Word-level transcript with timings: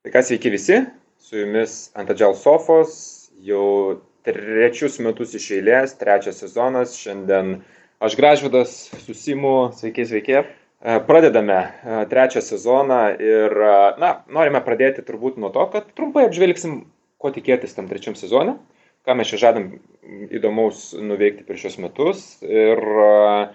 Tai 0.00 0.08
kas 0.14 0.30
sveiki 0.30 0.48
visi, 0.48 0.76
su 1.20 1.36
jumis 1.36 1.72
ant 1.92 2.08
Agile 2.08 2.32
Sofos, 2.32 2.92
jau 3.44 4.00
trečius 4.24 4.94
metus 5.04 5.34
iš 5.36 5.48
eilės, 5.58 5.90
trečias 6.00 6.38
sezonas, 6.40 6.94
šiandien 6.96 7.58
aš 8.00 8.14
Gražvidas 8.16 8.72
susimu, 9.04 9.50
sveiki, 9.76 10.06
sveiki. 10.08 10.38
E, 10.40 10.94
pradedame 11.04 11.58
e, 11.60 11.98
trečią 12.08 12.40
sezoną 12.46 13.00
ir, 13.20 13.52
e, 13.52 13.74
na, 14.00 14.14
norime 14.32 14.62
pradėti 14.64 15.04
turbūt 15.04 15.36
nuo 15.36 15.50
to, 15.52 15.66
kad 15.74 15.90
trumpai 15.92 16.24
apžvelgsim, 16.30 16.78
ko 17.20 17.32
tikėtis 17.34 17.76
tam 17.76 17.90
trečiam 17.90 18.16
sezone, 18.16 18.54
ką 19.04 19.18
mes 19.20 19.28
čia 19.28 19.42
žadam 19.42 19.66
įdomaus 20.32 20.94
nuveikti 20.96 21.44
per 21.44 21.60
šios 21.60 21.76
metus. 21.82 22.24
Ir 22.40 22.80
uh, 22.80 23.52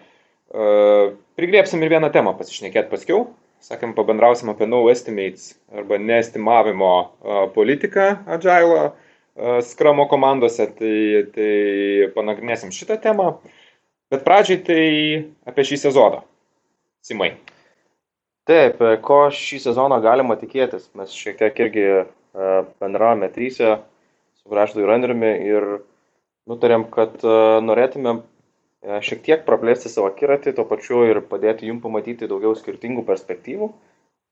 prigriepsim 1.41 1.82
ir 1.82 1.96
vieną 1.98 2.12
temą 2.14 2.36
pasišnekėti 2.38 2.93
paskiau, 2.93 3.25
sakėm, 3.66 3.95
pabendrausim 3.97 4.52
apie 4.52 4.68
no 4.70 4.84
estimates 4.91 5.54
arba 5.73 5.98
neestimavimo 6.02 6.93
politiką 7.55 8.11
Agile 8.38 8.91
skramo 9.66 10.05
komandose, 10.12 10.67
tai, 10.77 10.98
tai 11.35 11.49
panagrinėsim 12.16 12.72
šitą 12.75 12.99
temą. 13.03 13.34
Bet 14.13 14.23
pradžiai 14.23 14.62
tai 14.63 14.84
apie 15.49 15.66
šį 15.67 15.81
sezoną. 15.88 16.22
Simai. 17.05 17.34
Taip, 18.45 18.77
ko 19.03 19.25
šį 19.34 19.59
sezoną 19.63 19.97
galima 20.05 20.38
tikėtis? 20.39 20.88
Mes 20.95 21.11
šiek 21.17 21.41
tiek 21.41 21.59
irgi 21.66 21.88
bendravome 22.80 23.27
trysia 23.34 23.80
su 24.38 24.53
Graždu 24.53 24.86
ir 24.86 24.94
Andriumi 24.94 25.34
ir 25.50 25.67
nutarėm, 26.47 26.86
kad 26.94 27.17
norėtumėm 27.66 28.22
E, 28.22 28.34
šiek 28.85 29.21
tiek 29.25 29.44
praplėsti 29.48 29.89
savo 29.89 30.09
akiratį, 30.12 30.53
tuo 30.57 30.66
pačiu 30.70 31.03
ir 31.09 31.21
padėti 31.30 31.70
jums 31.70 31.84
pamatyti 31.84 32.30
daugiau 32.30 32.55
skirtingų 32.57 33.05
perspektyvų. 33.08 33.70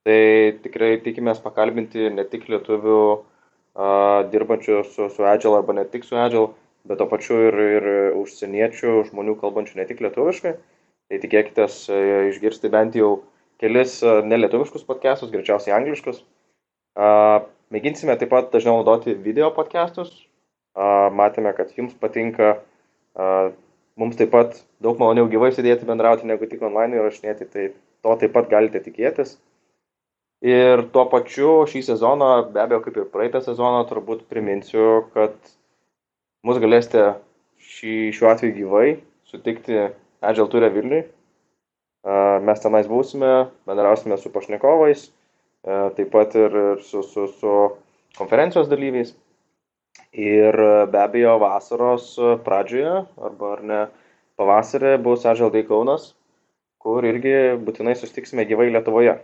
Tai 0.03 0.23
tikrai 0.65 0.97
tikimės 1.03 1.39
pakalbinti 1.43 2.09
ne 2.11 2.25
tik 2.27 2.49
lietuvių 2.51 2.99
a, 3.13 3.87
dirbančių 4.33 4.81
su, 4.89 5.07
su 5.09 5.25
Agile 5.25 5.61
arba 5.61 5.75
ne 5.77 5.85
tik 5.89 6.03
su 6.03 6.17
Agile, 6.19 6.51
bet 6.83 6.99
tuo 6.99 7.07
pačiu 7.07 7.39
ir, 7.47 7.59
ir 7.77 7.87
užsieniečių 8.19 8.97
žmonių 9.09 9.37
kalbančių 9.39 9.79
ne 9.79 9.87
tik 9.89 10.03
lietuviškai. 10.03 10.53
Tai 11.11 11.19
tikėkite 11.23 11.67
išgirsti 12.33 12.71
bent 12.73 12.97
jau 12.99 13.23
kelis 13.63 14.01
nelietuviškus 14.03 14.83
podcastus, 14.87 15.31
greičiausiai 15.31 15.75
angliškus. 15.79 16.21
A, 16.99 17.47
mėginsime 17.73 18.17
taip 18.19 18.33
pat 18.35 18.51
dažniau 18.53 18.81
naudoti 18.81 19.15
video 19.15 19.49
podcastus. 19.55 20.11
A, 20.75 21.09
matėme, 21.15 21.55
kad 21.55 21.71
jums 21.79 21.95
patinka 21.97 22.57
Mums 23.99 24.17
taip 24.17 24.31
pat 24.33 24.55
daug 24.81 24.97
maloniau 24.97 25.27
gyvai 25.29 25.51
sėdėti 25.53 25.85
bendrauti 25.85 26.25
negu 26.25 26.47
tik 26.49 26.63
online 26.65 26.97
įrašinėti, 26.97 27.49
tai 27.53 27.65
to 28.01 28.15
taip 28.21 28.33
pat 28.33 28.49
galite 28.49 28.81
tikėtis. 28.81 29.35
Ir 30.43 30.81
tuo 30.91 31.05
pačiu 31.11 31.51
šį 31.71 31.83
sezoną, 31.87 32.29
be 32.51 32.59
abejo, 32.63 32.81
kaip 32.83 32.97
ir 32.99 33.11
praeitą 33.13 33.39
sezoną, 33.45 33.85
turbūt 33.87 34.25
priminsiu, 34.31 35.05
kad 35.13 35.35
mus 36.43 36.59
galėsite 36.59 37.13
šį, 37.63 37.93
šiuo 38.17 38.31
atveju 38.33 38.57
gyvai 38.57 38.87
sutikti 39.29 39.85
Agile 40.23 40.49
turė 40.51 40.71
Vilniui. 40.73 41.05
Mes 42.43 42.59
tenais 42.59 42.89
būsime, 42.91 43.31
bendrausime 43.69 44.17
su 44.19 44.33
pašnekovais, 44.33 45.05
taip 45.95 46.09
pat 46.11 46.35
ir 46.35 46.57
su, 46.83 47.05
su, 47.07 47.29
su 47.39 47.53
konferencijos 48.17 48.67
dalyviais. 48.71 49.13
Ir 50.13 50.57
be 50.93 50.99
abejo 51.01 51.39
vasaros 51.41 52.13
pradžioje, 52.45 53.05
arba 53.17 53.53
ar 53.55 53.61
ne 53.65 53.83
pavasarį 54.37 54.97
bus 55.01 55.25
Ažaldai 55.25 55.63
Kaunas, 55.65 56.11
kur 56.77 57.05
irgi 57.07 57.55
būtinai 57.65 57.95
sustiksime 57.97 58.45
gyvai 58.45 58.69
Lietuvoje. 58.69 59.15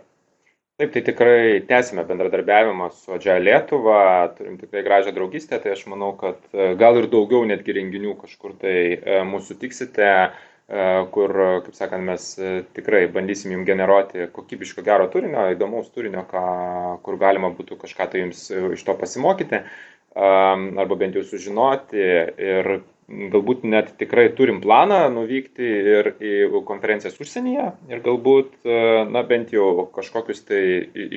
Taip, 0.80 0.94
tai 0.94 1.02
tikrai 1.04 1.60
tęsime 1.68 2.06
bendradarbiavimą 2.08 2.86
su 2.96 3.12
Adžia 3.12 3.34
Lietuva, 3.38 4.32
turim 4.38 4.54
tikrai 4.56 4.80
gražią 4.86 5.12
draugystę, 5.12 5.58
tai 5.60 5.74
aš 5.74 5.82
manau, 5.92 6.14
kad 6.16 6.38
e, 6.54 6.70
gal 6.80 6.96
ir 6.96 7.08
daugiau 7.12 7.44
netgi 7.44 7.74
renginių 7.76 8.14
kažkur 8.22 8.54
tai 8.62 8.76
e, 8.96 9.18
mūsų 9.28 9.58
tiksite, 9.60 10.08
e, 10.08 10.86
kur, 11.12 11.36
kaip 11.66 11.76
sakant, 11.76 12.06
mes 12.08 12.30
tikrai 12.78 13.02
bandysim 13.12 13.52
jums 13.52 13.68
generuoti 13.68 14.30
kokybiško 14.32 14.86
gero 14.86 15.10
turinio, 15.12 15.50
įdomaus 15.52 15.92
turinio, 15.92 16.24
ką, 16.32 16.46
kur 17.04 17.20
galima 17.20 17.52
būtų 17.60 17.76
kažką 17.84 18.08
tai 18.14 18.24
jums 18.24 18.46
iš 18.78 18.86
to 18.88 18.96
pasimokyti 19.04 19.60
arba 20.14 20.96
bent 20.98 21.14
jau 21.14 21.22
sužinoti 21.26 22.00
ir 22.02 22.80
galbūt 23.10 23.64
net 23.66 23.90
tikrai 23.98 24.28
turim 24.38 24.60
planą 24.62 25.00
nuvykti 25.12 25.66
ir 25.94 26.12
į 26.22 26.62
konferencijas 26.66 27.18
užsienyje 27.20 27.66
ir 27.90 28.02
galbūt, 28.04 28.52
na 29.10 29.22
bent 29.26 29.50
jau 29.54 29.88
kažkokius 29.94 30.44
tai 30.46 30.62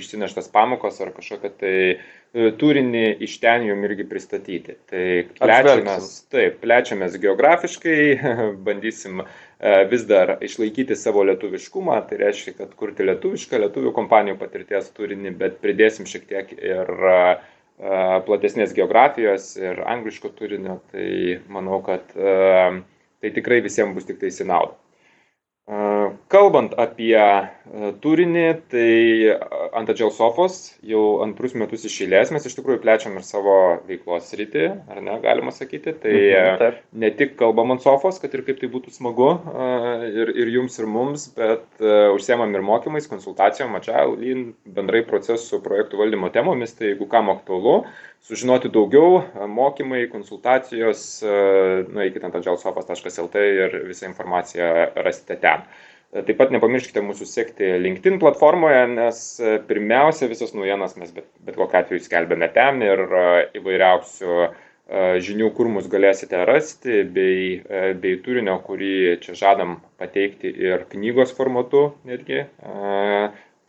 išsineštas 0.01 0.49
pamokos 0.53 0.99
ar 1.03 1.13
kažkokią 1.13 1.51
tai 1.61 1.75
e, 1.93 2.49
turinį 2.57 3.05
iš 3.27 3.37
ten 3.43 3.67
jum 3.69 3.85
irgi 3.85 4.07
pristatyti. 4.09 4.77
Tai 4.89 5.05
plečiamės, 5.37 6.11
taip, 6.33 6.59
plečiamės 6.63 7.19
geografiškai, 7.21 7.97
bandysim 8.67 9.21
e, 9.21 9.27
vis 9.93 10.07
dar 10.09 10.39
išlaikyti 10.41 10.97
savo 10.97 11.25
lietuviškumą, 11.29 12.01
tai 12.09 12.23
reiškia, 12.25 12.57
kad 12.57 12.73
kurti 12.79 13.05
lietuvišką, 13.05 13.61
lietuvių 13.67 13.93
kompanijų 13.93 14.39
patirties 14.41 14.89
turinį, 14.97 15.37
bet 15.37 15.61
pridėsim 15.61 16.09
šiek 16.09 16.29
tiek 16.31 16.55
ir 16.57 16.89
uh, 16.89 17.52
platesnės 18.27 18.75
geografijos 18.77 19.55
ir 19.57 19.81
angliško 19.89 20.29
turinio, 20.37 20.79
tai 20.93 21.39
manau, 21.49 21.81
kad 21.85 22.05
tai 22.13 23.31
tikrai 23.33 23.61
visiems 23.65 23.95
bus 23.95 24.05
tik 24.07 24.19
tai 24.21 24.29
sinauda. 24.31 24.77
Kalbant 26.27 26.73
apie 26.77 27.17
turinį, 28.03 28.47
tai 28.71 29.62
ant 29.77 29.89
Agile 29.89 30.11
Sofos 30.13 30.57
jau 30.85 31.01
antrus 31.25 31.55
metus 31.57 31.85
iš 31.87 31.99
eilės 32.05 32.31
mes 32.33 32.45
iš 32.47 32.55
tikrųjų 32.57 32.81
plečiam 32.83 33.17
ir 33.19 33.25
savo 33.27 33.55
veiklos 33.87 34.31
rytį, 34.37 34.65
ar 34.91 35.01
ne, 35.05 35.17
galima 35.23 35.53
sakyti. 35.55 35.95
Tai 36.03 36.13
mhm, 36.13 36.59
taip. 36.61 36.79
ne 37.03 37.11
tik 37.17 37.35
kalbam 37.39 37.75
ant 37.75 37.83
sofos, 37.85 38.19
kad 38.21 38.33
ir 38.35 38.45
kaip 38.47 38.61
tai 38.61 38.69
būtų 38.73 38.93
smagu 38.93 39.29
ir, 40.09 40.33
ir 40.43 40.53
jums, 40.55 40.79
ir 40.81 40.89
mums, 40.89 41.27
bet 41.37 41.83
užsiemam 41.83 42.53
ir 42.55 42.65
mokymais, 42.65 43.09
konsultacijom, 43.11 43.77
Agile, 43.79 44.47
bendrai 44.75 45.03
procesų 45.07 45.61
projektų 45.65 46.01
valdymo 46.01 46.31
temomis, 46.33 46.75
tai 46.77 46.91
jeigu 46.93 47.07
kam 47.11 47.31
aktualu, 47.33 47.81
sužinoti 48.23 48.71
daugiau, 48.73 49.23
mokymai, 49.51 50.05
konsultacijos, 50.11 51.05
nueikite 51.23 52.29
ant 52.29 52.37
agilesofas.lt 52.39 53.47
ir 53.63 53.81
visą 53.89 54.07
informaciją 54.11 54.69
rasite 55.03 55.39
ten. 55.43 55.65
Taip 56.13 56.37
pat 56.37 56.51
nepamirškite 56.53 57.01
mūsų 57.01 57.25
sekti 57.25 57.71
LinkedIn 57.81 58.19
platformoje, 58.21 58.83
nes 58.91 59.21
pirmiausia 59.69 60.29
visas 60.29 60.53
naujienas 60.53 60.93
mes 61.01 61.09
bet, 61.15 61.25
bet 61.41 61.57
kokiu 61.57 61.79
atveju 61.79 62.03
skelbėme 62.05 62.51
ten 62.53 62.83
ir 62.85 63.01
įvairiausių 63.57 64.35
žinių, 65.25 65.47
kur 65.57 65.71
mus 65.73 65.87
galėsite 65.89 66.43
rasti, 66.45 67.01
bei, 67.15 67.63
bei 67.97 68.19
turinio, 68.21 68.59
kurį 68.65 69.17
čia 69.23 69.33
žadam 69.39 69.79
pateikti 69.97 70.51
ir 70.51 70.85
knygos 70.91 71.33
formatu 71.33 71.87
netgi 72.05 72.43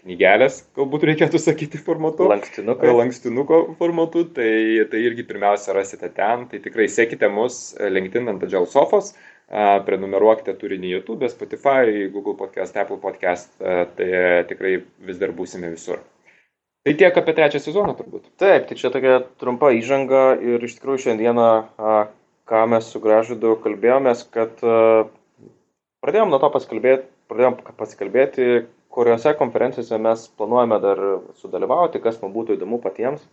knygelės, 0.05 0.59
galbūt 0.76 1.06
reikėtų 1.09 1.41
sakyti 1.41 1.81
formatu. 1.81 2.26
Lankstinuko. 2.28 2.91
Lankstinuko 2.99 3.61
formatu, 3.78 4.26
tai, 4.37 4.84
tai 4.91 5.00
irgi 5.06 5.25
pirmiausia 5.25 5.72
rasite 5.76 6.11
ten. 6.12 6.44
Tai 6.50 6.61
tikrai 6.61 6.91
sekite 6.93 7.31
mus 7.32 7.71
LinkedIn 7.81 8.28
ant 8.34 8.44
Agile 8.44 8.69
Sofos, 8.69 9.15
prenumeruokite 9.49 10.55
turinį 10.59 10.94
YouTube, 10.97 11.28
Spotify, 11.28 12.09
Google 12.12 12.37
Podcast, 12.38 12.77
Apple 12.81 12.99
Podcast, 13.03 13.53
tai 13.59 14.09
tikrai 14.49 14.78
vis 15.05 15.21
dar 15.21 15.34
būsime 15.37 15.71
visur. 15.72 16.00
Tai 16.84 16.93
tiek 17.00 17.16
apie 17.16 17.32
trečią 17.32 17.60
sezoną 17.65 17.94
turbūt. 17.97 18.27
Taip, 18.41 18.66
tai 18.69 18.77
čia 18.77 18.91
tokia 18.93 19.21
trumpa 19.41 19.71
įžanga 19.72 20.34
ir 20.44 20.65
iš 20.65 20.75
tikrųjų 20.77 21.06
šiandieną, 21.06 21.49
ką 22.44 22.65
mes 22.69 22.88
su 22.93 23.00
Gražudu 23.00 23.55
kalbėjomės, 23.65 24.27
kad 24.32 24.60
pradėjom 26.05 26.32
nuo 26.32 26.41
to 26.43 26.50
pasikalbėti, 26.53 27.09
pradėjom 27.32 27.56
pasikalbėti, 27.78 28.49
kuriuose 28.93 29.32
konferencijose 29.38 29.97
mes 29.97 30.26
planuojame 30.37 30.81
dar 30.84 31.00
sudalyvauti, 31.41 32.03
kas 32.05 32.21
man 32.21 32.37
būtų 32.37 32.59
įdomu 32.59 32.82
patiems. 32.84 33.25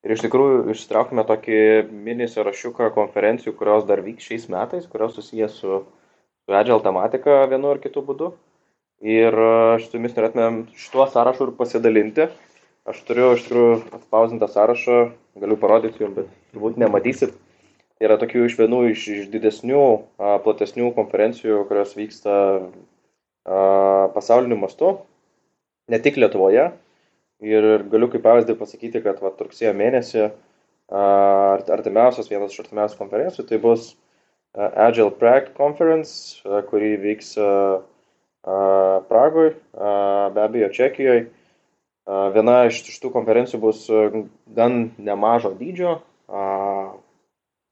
Ir 0.00 0.14
iš 0.14 0.22
tikrųjų 0.24 0.70
ištraukime 0.72 1.26
tokį 1.28 1.58
mini 1.92 2.28
sąrašiuką 2.30 2.88
konferencijų, 2.94 3.52
kurios 3.58 3.84
dar 3.88 4.00
vyks 4.04 4.30
šiais 4.30 4.46
metais, 4.52 4.86
kurios 4.88 5.12
susijęs 5.18 5.58
su, 5.60 5.82
su 6.46 6.56
Agile 6.56 6.80
tematika 6.84 7.42
vienu 7.50 7.74
ar 7.74 7.82
kitu 7.82 8.00
būdu. 8.06 8.30
Ir 9.04 9.36
aš 9.76 9.90
su 9.90 9.98
jumis 9.98 10.16
norėtumėm 10.16 10.62
šituo 10.76 11.04
sąrašu 11.12 11.50
ir 11.50 11.52
pasidalinti. 11.58 12.30
Aš 12.88 13.02
turiu 13.08 13.34
iš 13.36 13.44
tikrųjų 13.44 13.76
atspausdintą 13.98 14.48
sąrašą, 14.48 14.98
galiu 15.40 15.60
parodyti 15.60 16.00
jums, 16.00 16.16
bet 16.16 16.32
turbūt 16.54 16.80
nematysit. 16.80 17.36
Tai 18.00 18.08
yra 18.08 18.16
tokių 18.20 18.46
iš 18.48 18.56
vienų 18.56 18.80
iš, 18.94 19.02
iš 19.12 19.26
didesnių, 19.32 19.84
platesnių 20.46 20.94
konferencijų, 20.96 21.66
kurios 21.68 21.92
vyksta 21.98 22.36
pasauliniu 24.16 24.56
mastu, 24.60 24.94
ne 25.92 26.00
tik 26.00 26.16
Lietuvoje. 26.16 26.70
Ir 27.40 27.86
galiu 27.88 28.10
kaip 28.12 28.22
pavyzdį 28.26 28.56
pasakyti, 28.60 29.00
kad 29.04 29.20
va, 29.24 29.32
rugsėjo 29.32 29.72
mėnesį 29.76 30.26
artimiausias, 30.90 32.28
vienas 32.28 32.52
iš 32.52 32.64
artimiausių 32.64 32.98
konferencijų, 32.98 33.46
tai 33.48 33.58
bus 33.62 33.92
Agile 34.58 35.12
Prague 35.14 35.54
Conference, 35.56 36.40
kuri 36.68 36.96
vyks 37.00 37.36
Pragoje, 39.08 39.54
be 40.34 40.42
abejo 40.42 40.70
Čekijoje. 40.74 41.28
Viena 42.34 42.56
iš 42.66 42.98
tų 42.98 43.12
konferencijų 43.14 43.60
bus 43.62 43.84
gan 44.56 44.90
nemažo 44.98 45.52
dydžio, 45.54 45.92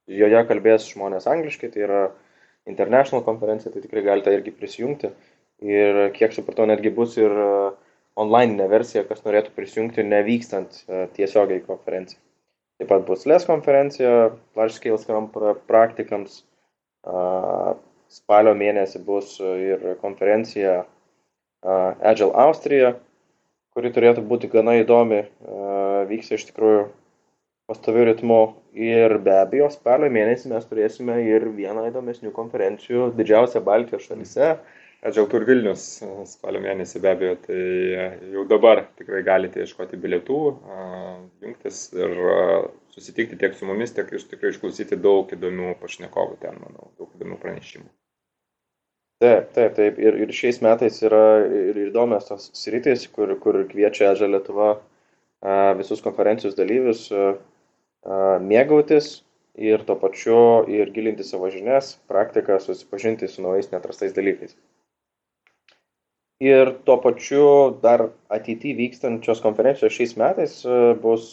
joje 0.09 0.43
kalbės 0.49 0.87
žmonės 0.93 1.27
angliškai, 1.29 1.73
tai 1.75 1.85
yra 1.89 2.03
international 2.69 3.25
konferencija, 3.27 3.73
tai 3.73 3.83
tikrai 3.83 4.05
galite 4.07 4.33
irgi 4.37 4.55
prisijungti. 4.55 5.11
Ir 5.65 6.05
kiek 6.15 6.37
supratau, 6.37 6.69
netgi 6.71 6.93
bus 6.95 7.17
ir 7.19 7.33
online 8.19 8.67
versija, 8.71 9.05
kas 9.07 9.23
norėtų 9.25 9.55
prisijungti 9.57 10.05
nevykstant 10.07 10.83
tiesiogiai 11.17 11.63
konferenciją. 11.67 12.21
Taip 12.79 12.91
pat 12.93 13.07
bus 13.09 13.25
LES 13.27 13.47
konferencija, 13.49 14.31
Large 14.59 14.77
Scale 14.77 14.99
Scrum 15.03 15.31
praktikams. 15.67 16.45
Spalio 18.09 18.55
mėnesį 18.57 19.03
bus 19.05 19.35
ir 19.43 19.83
konferencija 20.03 20.81
Agile 21.67 22.31
Austrija, 22.39 22.95
kuri 23.75 23.91
turėtų 23.95 24.23
būti 24.31 24.51
gana 24.53 24.79
įdomi, 24.79 25.25
vyks 26.09 26.33
iš 26.39 26.47
tikrųjų 26.51 26.87
pastoviu 27.69 28.07
ritmu 28.09 28.41
ir 28.73 29.19
be 29.21 29.35
abejo 29.43 29.69
spalio 29.75 30.09
mėnesį 30.13 30.55
mes 30.55 30.65
turėsime 30.71 31.19
ir 31.27 31.45
vieną 31.53 31.85
įdomesnių 31.91 32.33
konferencijų 32.37 33.11
didžiausią 33.19 33.61
Baltijos 33.67 34.07
šalyse. 34.09 34.55
Agile 35.01 35.29
Tour 35.31 35.45
Vilnius 35.47 35.83
spalio 36.27 36.59
mėnesį 36.65 37.01
be 37.05 37.11
abejo, 37.13 37.35
tai 37.45 37.59
jau 38.35 38.43
dabar 38.51 38.81
tikrai 38.99 39.21
galite 39.23 39.63
ieškoti 39.63 39.99
bilietų, 40.03 40.39
jungtis 41.45 41.85
ir 41.95 42.17
susitikti 42.97 43.39
tiek 43.39 43.55
su 43.55 43.69
mumis, 43.69 43.93
tiek 43.95 44.11
iš 44.19 44.25
tikrai 44.33 44.51
išklausyti 44.51 44.99
daug 44.99 45.31
įdomių 45.37 45.77
pašnekovų 45.79 46.41
ten, 46.43 46.59
manau, 46.65 46.91
daug 46.99 47.13
įdomių 47.15 47.39
pranešimų. 47.45 47.87
Taip, 49.23 49.53
taip, 49.55 49.77
taip. 49.77 50.01
Ir, 50.03 50.19
ir 50.25 50.33
šiais 50.35 50.59
metais 50.67 50.99
yra 51.07 51.23
ir 51.47 51.79
įdomios 51.89 52.27
tos 52.27 52.49
sritis, 52.59 53.07
kur, 53.15 53.31
kur 53.43 53.61
kviečia 53.71 54.13
Eža 54.17 54.27
Lietuva 54.31 54.73
visus 55.79 56.03
konferencijos 56.03 56.59
dalyvius 56.59 57.05
mėgautis 58.51 59.13
ir 59.59 59.83
tuo 59.87 59.95
pačiu 60.03 60.41
ir 60.71 60.91
gilinti 60.95 61.27
savo 61.27 61.51
žinias, 61.55 61.97
praktiką, 62.11 62.59
susipažinti 62.63 63.31
su 63.31 63.47
naujais 63.47 63.71
netrastais 63.71 64.15
dalykais. 64.19 64.59
Ir 66.45 66.71
tuo 66.87 67.01
pačiu 67.03 67.45
dar 67.83 68.09
ateityje 68.31 68.77
vykstančios 68.79 69.41
konferencijos 69.43 69.97
šiais 69.97 70.15
metais 70.21 70.61
bus 71.03 71.33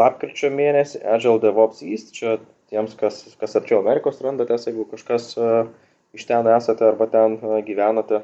lapkričio 0.00 0.50
mėnesį 0.52 1.00
Agile 1.14 1.40
DevOps 1.40 1.80
East. 1.86 2.12
Čia 2.12 2.36
tiems, 2.68 2.92
kas, 3.00 3.22
kas 3.40 3.56
arčiau 3.56 3.80
Amerikos 3.80 4.20
randatės, 4.20 4.66
jeigu 4.68 4.84
kažkas 4.90 5.30
uh, 5.40 5.70
iš 6.16 6.24
ten 6.24 6.48
esate 6.48 6.88
arba 6.88 7.06
ten 7.12 7.36
e, 7.36 7.60
gyvenate, 7.66 8.22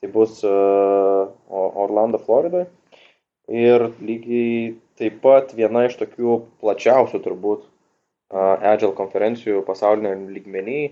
tai 0.00 0.10
bus 0.14 0.42
e, 0.46 0.54
Orlando, 1.50 2.20
Floridoje. 2.22 2.68
Ir 3.50 3.88
lygiai 3.98 4.78
taip 4.98 5.18
pat 5.24 5.50
viena 5.58 5.86
iš 5.88 5.98
tokių 6.00 6.38
plačiausių 6.62 7.22
turbūt 7.24 7.64
e, 7.66 7.68
Agile 8.72 8.94
konferencijų 8.98 9.64
pasaulinio 9.66 10.14
lygmenį, 10.36 10.82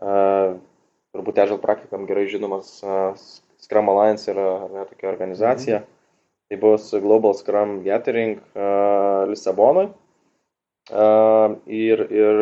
turbūt 0.00 1.40
Agile 1.42 1.60
praktikam 1.60 2.06
gerai 2.08 2.28
žinomas 2.30 2.78
Scrum 3.70 3.88
Alliance 3.94 4.26
yra 4.34 4.46
ne, 4.66 4.84
tokia 4.90 5.12
organizacija. 5.14 5.80
Mhm. 5.80 5.96
Tai 6.50 6.58
bus 6.58 6.90
Global 6.98 7.36
Scrum 7.38 7.76
Gathering 7.86 8.40
uh, 8.58 9.28
Lisabonoje. 9.30 9.92
Uh, 10.90 11.54
ir, 11.70 12.02
ir 12.10 12.40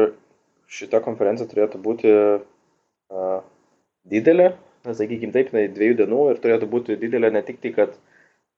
šita 0.73 1.03
konferencija 1.05 1.45
turėtų 1.51 1.81
būti 1.85 2.13
didelė, 4.09 4.53
sakykime 4.85 5.33
taip, 5.35 5.51
tai 5.53 5.67
dviejų 5.73 5.99
dienų 6.03 6.23
ir 6.33 6.41
turėtų 6.43 6.69
būti 6.71 6.97
didelė 7.01 7.33
ne 7.35 7.43
tik 7.45 7.61
tai, 7.63 7.73
kad 7.77 7.95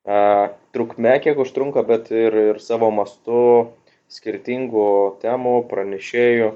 a, 0.07 0.51
trukme, 0.75 1.13
kiek 1.23 1.39
užtrunka, 1.39 1.85
bet 1.87 2.11
ir, 2.15 2.37
ir 2.53 2.63
savo 2.63 2.91
mastu 2.95 3.71
skirtingų 4.11 5.21
temų, 5.23 5.57
pranešėjų. 5.71 6.55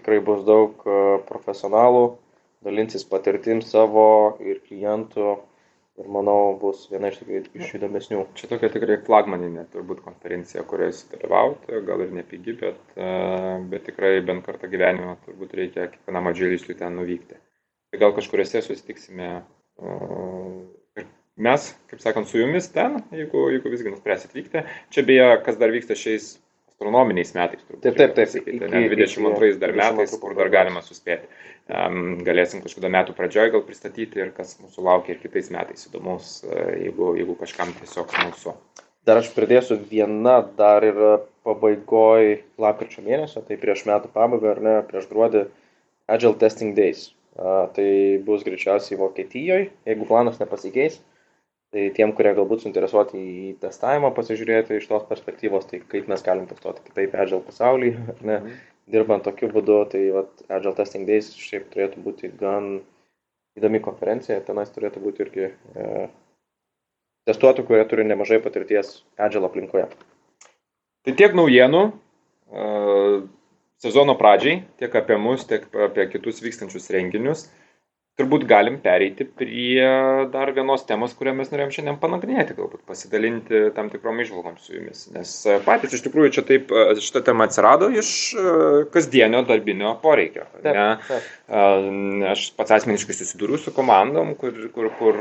Tikrai 0.00 0.20
bus 0.24 0.44
daug 0.48 0.84
a, 0.84 1.18
profesionalų, 1.28 2.04
dalinsis 2.64 3.06
patirtim 3.08 3.64
savo 3.64 4.36
ir 4.40 4.60
klientų. 4.68 5.38
Ir 6.00 6.08
manau, 6.08 6.54
bus 6.60 6.86
viena 6.88 7.10
iš 7.10 7.18
tokių 7.20 7.40
iš 7.60 7.72
įdomesnių. 7.76 8.22
Čia 8.38 8.48
tokia 8.48 8.70
tikrai 8.72 8.96
flagmaninė 9.04 9.66
turbūt 9.74 10.00
konferencija, 10.04 10.64
kurioje 10.68 10.94
sudalyvauti, 10.96 11.80
gal 11.84 12.04
ir 12.04 12.14
nepigi, 12.16 12.54
bet, 12.62 12.78
bet 13.72 13.84
tikrai 13.88 14.14
bent 14.24 14.46
kartą 14.46 14.70
gyvenime 14.72 15.18
turbūt 15.26 15.52
reikia 15.60 15.90
kiekvienam 15.92 16.30
adžilistui 16.30 16.78
ten 16.78 16.96
nuvykti. 16.96 17.36
Tai 17.90 18.00
gal 18.00 18.14
kažkuriuose 18.16 18.62
susitiksime 18.64 19.28
ir 20.96 21.06
mes, 21.36 21.68
kaip 21.90 22.00
sakant, 22.04 22.30
su 22.30 22.40
jumis 22.40 22.70
ten, 22.72 23.02
jeigu, 23.12 23.48
jeigu 23.56 23.72
visgi 23.72 23.92
nuspręsit 23.92 24.32
vykti. 24.36 24.64
Čia 24.94 25.04
beje, 25.08 25.28
kas 25.44 25.60
dar 25.60 25.74
vyksta 25.74 25.98
šiais 25.98 26.32
astronominiais 26.80 27.34
metais. 27.36 27.60
Turbūt, 27.68 27.82
taip, 27.84 27.96
taip, 27.98 28.14
taip. 28.16 28.30
Sakyti, 28.32 28.58
ne, 28.64 28.82
22 28.88 29.58
dar 29.60 29.74
metais, 29.76 30.14
kur 30.16 30.32
dar 30.38 30.48
galima 30.48 30.80
suspėti. 30.80 31.28
Um, 31.70 32.16
galėsim 32.26 32.64
kažkada 32.64 32.88
metų 32.90 33.14
pradžioje 33.18 33.52
gal 33.52 33.62
pristatyti 33.66 34.18
ir 34.18 34.32
kas 34.34 34.56
mūsų 34.62 34.86
laukia 34.88 35.12
ir 35.14 35.20
kitais 35.20 35.52
metais 35.54 35.84
įdomus, 35.86 36.40
jeigu, 36.80 37.12
jeigu 37.20 37.36
kažkam 37.38 37.70
tiesiog 37.76 38.16
smalsu. 38.16 38.56
Dar 39.06 39.20
aš 39.20 39.28
pridėsiu 39.36 39.76
vieną 39.90 40.40
dar 40.56 40.84
ir 40.88 40.98
pabaigoj 41.46 42.40
lapkričio 42.60 43.04
mėnesio, 43.04 43.44
tai 43.44 43.60
prieš 43.60 43.84
metų 43.88 44.10
pabaigą 44.16 44.56
ar 44.56 44.64
ne, 44.64 44.76
prieš 44.88 45.06
gruodį 45.12 45.46
Agile 46.10 46.36
Testing 46.40 46.74
Days 46.76 47.10
tai 47.76 48.18
bus 48.24 48.42
greičiausiai 48.44 48.98
Vokietijoje, 48.98 49.70
jeigu 49.86 50.08
planas 50.08 50.40
nepasikeis. 50.40 50.98
Tai 51.70 51.82
tiem, 51.94 52.10
kurie 52.18 52.32
galbūt 52.34 52.64
suinteresuoti 52.64 53.20
į 53.20 53.50
testavimą 53.62 54.10
pasižiūrėti 54.16 54.80
iš 54.80 54.88
tos 54.90 55.04
perspektyvos, 55.06 55.68
tai 55.70 55.78
kaip 55.92 56.08
mes 56.10 56.24
galim 56.26 56.48
testuoti 56.50 56.82
kitaip 56.88 57.14
Agile 57.14 57.44
pasaulį, 57.46 57.90
ne, 58.26 58.38
mhm. 58.40 58.56
dirbant 58.90 59.22
tokiu 59.26 59.52
būdu, 59.52 59.76
tai 59.92 60.00
vat, 60.16 60.42
Agile 60.50 60.74
Testing 60.78 61.06
Days 61.06 61.30
šiaip 61.38 61.68
turėtų 61.70 62.02
būti 62.02 62.32
gan 62.40 62.80
įdomi 63.58 63.82
konferencija, 63.84 64.40
tenais 64.46 64.72
turėtų 64.74 65.02
būti 65.04 65.24
irgi 65.26 65.46
e, 65.46 66.08
testuotų, 67.30 67.68
kurie 67.68 67.86
turi 67.86 68.06
nemažai 68.08 68.40
patirties 68.42 69.04
Agile 69.18 69.46
aplinkoje. 69.46 69.86
Tai 71.06 71.14
tiek 71.22 71.38
naujienų. 71.38 71.84
E, 72.50 72.66
sezono 73.80 74.14
pradžiai, 74.18 74.64
tiek 74.82 74.94
apie 74.98 75.16
mus, 75.22 75.46
tiek 75.48 75.64
apie 75.86 76.10
kitus 76.12 76.42
vykstančius 76.44 76.90
renginius, 76.92 77.46
turbūt 78.20 78.44
galim 78.48 78.76
pereiti 78.82 79.24
prie 79.24 79.86
dar 80.32 80.52
vienos 80.56 80.84
temos, 80.88 81.14
kurią 81.16 81.32
mes 81.38 81.50
norėjom 81.52 81.72
šiandien 81.74 81.98
panagrinėti, 82.02 82.56
galbūt 82.58 82.84
pasidalinti 82.88 83.62
tam 83.76 83.88
tikrom 83.92 84.20
išvalgom 84.22 84.58
su 84.60 84.76
jumis. 84.76 85.06
Nes 85.14 85.32
e, 85.48 85.56
patys 85.64 85.96
iš 85.96 86.04
tikrųjų 86.04 86.34
čia 86.36 86.44
taip, 86.46 86.70
e, 86.72 86.96
šita 87.00 87.24
tema 87.26 87.48
atsirado 87.48 87.88
iš 87.92 88.10
e, 88.34 88.44
kasdienio 88.92 89.42
darbinio 89.48 89.94
poreikio. 90.02 90.46
Taip, 90.60 91.08
taip. 91.08 91.30
Aš 92.30 92.44
pats 92.58 92.76
asmeniškai 92.76 93.16
susidūriu 93.16 93.58
su 93.58 93.72
komandom, 93.74 94.36
kur, 94.38 94.54
kur, 94.74 94.90
kur 95.00 95.18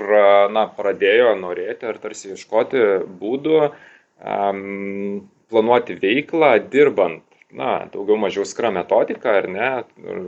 na, 0.53 0.67
pradėjo 0.77 1.33
norėti 1.39 1.89
ar 1.89 1.97
tarsi 2.01 2.35
ieškoti 2.35 2.83
būdų 3.21 3.55
um, 3.65 5.23
planuoti 5.49 5.97
veiklą, 5.97 6.53
dirbant 6.69 7.25
na, 7.51 7.69
daugiau 7.93 8.17
mažiau 8.21 8.45
skra 8.45 8.69
metodika, 8.73 9.33
ar 9.39 9.47
ne, 9.49 9.69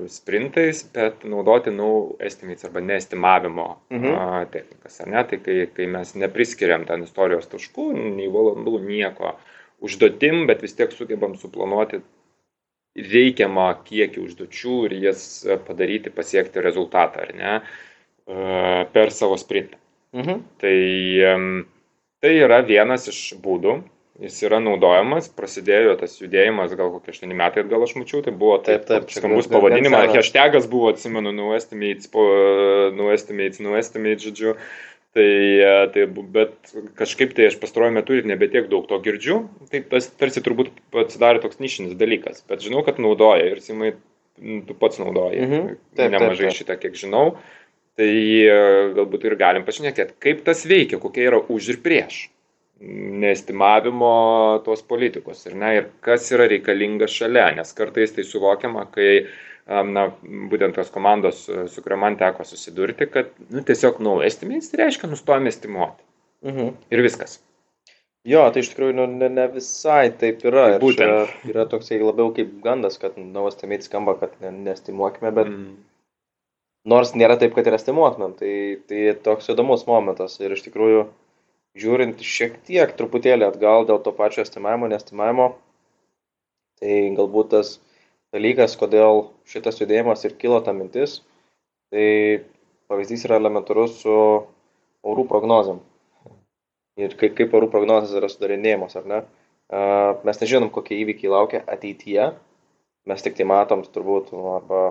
sprintais, 0.10 0.82
bet 0.94 1.26
naudoti 1.28 1.74
nau 1.74 2.16
estimates 2.24 2.66
arba 2.66 2.82
neestimavimo 2.86 3.68
mhm. 3.94 4.16
a, 4.16 4.46
technikas, 4.54 4.98
ar 5.04 5.12
ne, 5.14 5.24
tai 5.30 5.42
kai, 5.44 5.58
kai 5.76 5.90
mes 5.92 6.16
nepriskiriam 6.18 6.88
ten 6.90 7.06
istorijos 7.06 7.50
taškų, 7.52 7.92
nei 8.18 8.32
valandų, 8.32 8.80
nieko 8.88 9.36
užduotim, 9.86 10.46
bet 10.50 10.66
vis 10.66 10.76
tiek 10.78 10.94
sugebam 10.96 11.38
suplanuoti 11.38 12.02
reikiamą 12.98 13.70
kiekį 13.86 14.26
užduočių 14.26 14.76
ir 14.90 14.98
jas 15.06 15.24
padaryti, 15.68 16.12
pasiekti 16.14 16.64
rezultatą, 16.64 17.24
ar 17.28 17.36
ne, 17.38 17.54
per 18.92 19.14
savo 19.16 19.38
sprintą. 19.40 19.78
Mhm. 20.18 20.42
Tai, 20.60 20.76
tai 22.22 22.34
yra 22.36 22.60
vienas 22.68 23.08
iš 23.08 23.22
būdų, 23.42 23.78
jis 24.20 24.38
yra 24.46 24.60
naudojamas, 24.64 25.30
prasidėjo 25.34 25.96
tas 26.02 26.18
judėjimas, 26.20 26.74
gal 26.78 26.92
kokie 26.94 27.14
8 27.14 27.34
metai 27.38 27.64
atgal 27.64 27.86
aš 27.86 27.96
mačiau, 27.98 28.22
tai 28.26 28.34
buvo 28.36 28.58
taip, 28.60 28.84
taip, 28.90 29.08
taip 29.08 29.16
skambus 29.16 29.50
pavadinimas, 29.52 30.12
hashtagas 30.16 30.68
buvo, 30.72 30.92
atsimenu, 30.92 31.34
no 31.36 31.52
estimates, 31.56 32.10
po, 32.12 32.26
no 32.98 33.12
estimates, 33.16 33.62
no 33.64 33.78
estimates, 33.80 34.26
žodžiu. 34.28 34.58
Tai, 35.12 35.24
e, 35.28 35.72
tai, 35.92 36.06
bet 36.08 36.70
kažkaip 36.96 37.34
tai 37.36 37.50
aš 37.50 37.58
pastaruoju 37.60 37.96
metu 37.98 38.16
ir 38.16 38.28
nebetiek 38.30 38.70
daug 38.72 38.86
to 38.88 38.96
girdžiu, 39.04 39.42
tai 39.68 39.82
tas 39.84 40.08
tarsi 40.08 40.44
turbūt 40.44 40.70
pasidarė 40.96 41.42
toks 41.44 41.60
nišinis 41.60 41.98
dalykas, 42.00 42.46
bet 42.48 42.64
žinau, 42.64 42.80
kad 42.88 43.02
naudoja 43.04 43.50
ir 43.50 43.60
Simai, 43.60 43.92
tu 44.40 44.78
pats 44.80 45.02
naudoji, 45.04 45.42
mhm. 45.44 45.74
taip, 46.00 46.14
nemažai 46.14 46.48
taip, 46.48 46.54
taip. 46.54 46.60
šitą, 46.62 46.78
kiek 46.80 46.96
žinau, 47.02 47.26
tai 48.00 48.08
e, 48.08 48.56
galbūt 48.96 49.28
ir 49.28 49.36
galim 49.42 49.68
pašnekėti, 49.68 50.16
kaip 50.24 50.46
tas 50.48 50.64
veikia, 50.64 51.02
kokie 51.04 51.28
yra 51.28 51.44
už 51.44 51.74
ir 51.76 51.84
prieš 51.84 52.30
neestimavimo 52.82 54.12
tos 54.66 54.82
politikos 54.82 55.46
ir, 55.46 55.56
ne, 55.62 55.72
ir 55.78 55.88
kas 56.06 56.32
yra 56.34 56.48
reikalinga 56.50 57.10
šalia, 57.12 57.52
nes 57.58 57.74
kartais 57.78 58.16
tai 58.16 58.26
suvokiama, 58.26 58.88
kai 58.96 59.12
na, 59.68 60.08
būtent 60.52 60.76
tos 60.76 60.90
komandos, 60.94 61.44
su 61.46 61.84
kuria 61.86 62.00
man 62.02 62.18
teko 62.20 62.46
susidurti, 62.48 63.08
kad 63.14 63.30
nu, 63.50 63.62
tiesiog 63.68 64.02
no 64.04 64.18
estimates 64.26 64.72
tai 64.72 64.84
reiškia 64.86 65.12
nustojame 65.12 65.54
estimuoti. 65.54 66.04
Mhm. 66.48 66.76
Ir 66.92 67.06
viskas. 67.06 67.38
Jo, 68.28 68.44
tai 68.54 68.62
iš 68.62 68.70
tikrųjų 68.74 68.94
nu, 69.00 69.06
ne, 69.18 69.30
ne 69.34 69.48
visai 69.50 70.12
taip 70.22 70.44
yra. 70.46 70.76
Tai 70.76 70.82
būtent. 70.84 71.32
Čia 71.42 71.54
yra 71.54 71.66
toksai 71.70 71.98
labiau 72.02 72.30
kaip 72.36 72.52
gandas, 72.62 73.00
kad 73.02 73.16
temėt 73.18 73.88
skamba, 73.88 74.14
kad 74.20 74.36
ne, 74.44 74.52
nestimuokime, 74.68 75.32
bet 75.34 75.50
mm. 75.50 75.72
nors 76.94 77.16
nėra 77.18 77.40
taip, 77.42 77.56
kad 77.56 77.66
ir 77.66 77.78
estimuotumėm, 77.80 78.36
tai, 78.38 78.54
tai 78.90 79.16
toks 79.26 79.50
įdomus 79.54 79.88
momentas. 79.90 80.38
Ir 80.42 80.54
iš 80.54 80.62
tikrųjų, 80.68 81.08
žiūrint 81.80 82.22
šiek 82.26 82.58
tiek 82.68 82.92
truputėlį 82.98 83.48
atgal 83.48 83.88
dėl 83.88 84.02
to 84.04 84.14
pačio 84.16 84.44
estimavimo, 84.46 84.90
nestimavimo, 84.92 85.48
tai 86.82 86.98
galbūt 87.18 87.52
tas 87.54 87.76
dalykas, 88.36 88.76
kodėl 88.80 89.30
šitas 89.48 89.80
judėjimas 89.82 90.26
ir 90.28 90.36
kilo 90.40 90.60
ta 90.64 90.74
mintis, 90.76 91.20
tai 91.92 92.44
pavyzdys 92.92 93.26
yra 93.28 93.40
elementarus 93.40 94.02
su 94.02 94.18
orų 95.08 95.28
prognozėm. 95.30 95.80
Ir 97.00 97.16
kaip, 97.20 97.38
kaip 97.38 97.54
orų 97.56 97.72
prognozijas 97.72 98.20
yra 98.20 98.30
sudarinėjamos, 98.32 98.98
ar 99.00 99.08
ne. 99.08 99.22
Mes 100.28 100.42
nežinom, 100.42 100.70
kokie 100.76 100.98
įvykiai 101.00 101.32
laukia 101.32 101.62
ateityje, 101.72 102.34
mes 103.08 103.24
tik 103.24 103.38
tai 103.38 103.48
matom 103.48 103.86
turbūt, 103.88 104.34
arba 104.58 104.82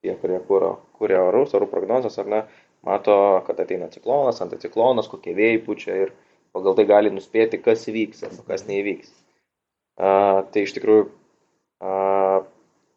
tie, 0.00 0.14
kurie 0.22 0.40
kūrė 0.48 1.20
orus, 1.26 1.52
orų 1.56 1.68
prognozijas, 1.68 2.16
ar 2.22 2.32
ne, 2.32 2.40
mato, 2.86 3.16
kad 3.46 3.60
ateina 3.60 3.90
ciklonas, 3.92 4.40
anticiklonas, 4.44 5.10
kokie 5.10 5.34
vėjai 5.36 5.62
pučia 5.66 5.96
ir 6.06 6.14
pagal 6.54 6.76
tai 6.78 6.86
gali 6.88 7.12
nuspėti, 7.14 7.60
kas 7.62 7.86
įvyks 7.90 8.24
arba 8.28 8.46
kas 8.52 8.66
neįvyks. 8.68 9.12
Uh, 10.00 10.46
tai 10.52 10.64
iš 10.64 10.72
tikrųjų 10.78 11.04
uh, 11.10 12.46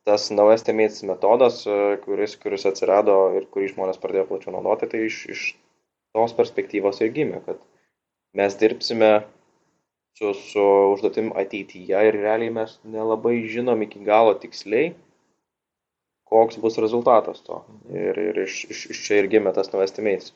tas 0.07 0.29
naujas 0.35 0.65
temėtis 0.67 1.03
metodas, 1.07 1.61
kuris, 2.03 2.35
kuris 2.39 2.65
atsirado 2.67 3.17
ir 3.37 3.47
kurį 3.51 3.71
žmonės 3.73 4.01
pradėjo 4.03 4.27
plačiau 4.31 4.55
naudoti, 4.55 4.89
tai 4.91 5.05
iš, 5.07 5.19
iš 5.31 5.45
tos 6.15 6.35
perspektyvos 6.37 6.99
ir 7.01 7.13
gimė, 7.15 7.39
kad 7.45 7.61
mes 8.37 8.57
dirbsime 8.59 9.13
su, 10.17 10.33
su 10.33 10.65
užduotim 10.93 11.31
ateityje 11.39 12.03
ir 12.09 12.19
realiai 12.19 12.53
mes 12.53 12.75
nelabai 12.83 13.39
žinom 13.49 13.81
iki 13.87 14.03
galo 14.05 14.35
tiksliai, 14.43 14.91
koks 16.33 16.57
bus 16.61 16.79
rezultatas 16.81 17.43
to. 17.45 17.61
Ir, 17.93 18.17
ir 18.29 18.41
iš, 18.45 18.63
iš, 18.73 18.87
iš 18.93 19.03
čia 19.05 19.21
ir 19.21 19.29
gimė 19.31 19.53
tas 19.55 19.69
naujas 19.73 19.93
estimates. 19.93 20.33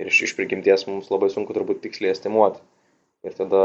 Ir 0.00 0.10
iš, 0.10 0.24
iš 0.28 0.34
prigimties 0.38 0.86
mums 0.88 1.10
labai 1.12 1.28
sunku 1.32 1.54
turbūt 1.54 1.82
tiksliai 1.84 2.14
estimuoti. 2.14 2.62
Ir 3.24 3.36
tada 3.36 3.62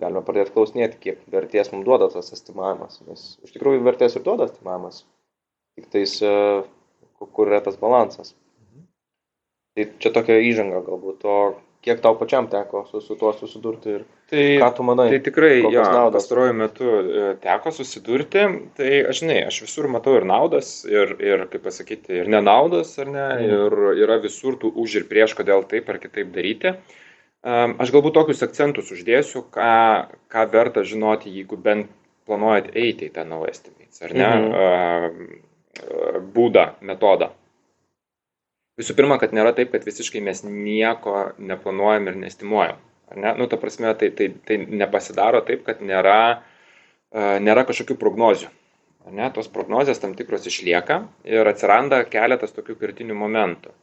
galime 0.00 0.22
pradėti 0.26 0.54
klausinėti, 0.54 1.00
kiek 1.02 1.26
vertės 1.30 1.70
mums 1.72 1.86
duoda 1.86 2.08
tas 2.12 2.32
estimavimas. 2.34 3.00
Nes 3.08 3.26
iš 3.44 3.52
tikrųjų 3.56 3.84
vertės 3.86 4.16
ir 4.16 4.24
duoda 4.26 4.48
estimavimas. 4.48 5.02
Tik 5.78 5.90
tais, 5.92 6.16
e, 6.22 6.32
kur 7.20 7.50
yra 7.50 7.60
tas 7.66 7.78
balansas. 7.80 8.34
Mhm. 8.62 8.86
Tai 9.74 9.86
čia 10.02 10.14
tokia 10.14 10.40
įžanga 10.46 10.82
galbūt. 10.86 11.26
O 11.26 11.38
kiek 11.84 12.00
tau 12.04 12.16
pačiam 12.18 12.48
teko 12.50 12.84
su, 12.88 13.00
su 13.04 13.16
tuo 13.20 13.32
susidurti 13.36 13.92
ir 13.92 14.02
tai, 14.30 14.44
ką 14.62 14.70
tu 14.76 14.86
manai? 14.88 15.06
Tai 15.12 15.20
tikrai, 15.26 15.52
jo, 15.72 15.84
pastaruoju 16.14 16.56
metu 16.56 16.88
e, 16.88 17.24
teko 17.42 17.72
susidurti, 17.76 18.44
tai 18.78 18.90
aš 19.10 19.22
žinai, 19.22 19.38
aš 19.50 19.60
visur 19.66 19.88
matau 19.92 20.16
ir 20.18 20.26
naudas, 20.28 20.72
ir, 20.88 21.16
ir 21.22 21.46
kaip 21.52 21.66
pasakyti, 21.68 22.20
ir 22.22 22.30
nenaudas, 22.32 22.94
ar 23.02 23.10
ne, 23.12 23.28
mm. 23.36 23.54
ir 23.54 24.04
yra 24.06 24.18
visur 24.24 24.58
tų 24.60 24.72
už 24.80 25.00
ir 25.02 25.08
prieš, 25.10 25.36
kodėl 25.38 25.66
taip 25.70 25.90
ar 25.92 26.00
kitaip 26.02 26.32
daryti. 26.34 26.76
Aš 27.44 27.90
galbūt 27.92 28.14
tokius 28.16 28.40
akcentus 28.46 28.88
uždėsiu, 28.94 29.44
ką, 29.52 29.72
ką 30.32 30.44
verta 30.52 30.84
žinoti, 30.88 31.32
jeigu 31.34 31.58
bent 31.60 31.92
planuojat 32.24 32.70
eiti 32.72 33.10
į 33.10 33.16
tą 33.18 33.26
naują 33.28 33.52
estimates, 33.52 34.00
ar 34.00 34.16
ne, 34.16 34.30
mm 34.30 35.42
būdą, 36.34 36.68
metodą. 36.86 37.30
Visų 38.80 38.96
pirma, 38.98 39.20
kad 39.22 39.34
nėra 39.36 39.52
taip, 39.54 39.70
kad 39.74 39.86
visiškai 39.86 40.22
mes 40.24 40.42
nieko 40.46 41.30
neplanuojam 41.38 42.10
ir 42.10 42.18
nestimuojam. 42.18 42.80
Ne? 43.14 43.30
Nu, 43.38 43.46
ta 43.46 43.58
prasme, 43.60 43.92
tai, 43.98 44.10
tai, 44.18 44.32
tai 44.48 44.58
nepasidaro 44.64 45.44
taip, 45.46 45.62
kad 45.68 45.82
nėra, 45.84 46.18
uh, 47.14 47.36
nėra 47.44 47.62
kažkokių 47.68 47.96
prognozių. 48.00 48.50
Ne? 49.14 49.28
Tos 49.36 49.50
prognozijas 49.52 50.00
tam 50.02 50.16
tikros 50.18 50.48
išlieka 50.48 51.02
ir 51.28 51.46
atsiranda 51.50 52.02
keletas 52.08 52.56
tokių 52.56 52.78
kirtinių 52.80 53.16
momentų. 53.20 53.74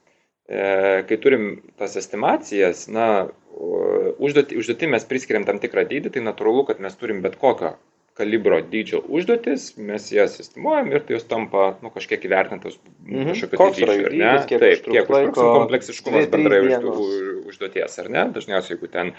E, 0.51 0.62
kai 1.07 1.17
turim 1.21 1.45
tas 1.79 1.93
estimacijas, 2.00 2.88
na, 2.91 3.05
užduotį, 3.53 4.57
užduotį 4.60 4.89
mes 4.95 5.05
priskiriam 5.07 5.45
tam 5.48 5.62
tikrą 5.62 5.86
dydį, 5.88 6.12
tai 6.15 6.24
natūralu, 6.25 6.65
kad 6.67 6.81
mes 6.83 6.98
turim 6.98 7.21
bet 7.24 7.38
kokio 7.39 7.75
kalibro 8.18 8.60
dydžio 8.72 9.01
užduotis, 9.08 9.72
mes 9.80 10.10
jas 10.12 10.38
estimuojam 10.44 10.91
ir 10.91 11.03
tai 11.08 11.15
jos 11.15 11.27
tampa 11.30 11.72
nu, 11.82 11.91
kažkiek 11.94 12.25
įvertintos 12.27 12.77
mhm. 13.08 13.32
kažkokio 13.32 13.60
tai 13.62 13.70
dydžio, 13.77 14.08
ar 14.10 14.15
ne? 14.22 14.32
Kiek 14.50 14.63
Taip, 14.63 14.88
kiek 14.88 15.12
laiko, 15.15 15.46
kompleksiškumas 15.60 16.27
bendrai 16.34 16.62
užduoties, 17.48 18.00
ar 18.03 18.10
ne? 18.12 18.25
Dažniausiai, 18.36 18.75
jeigu 18.75 18.91
ten 18.91 19.13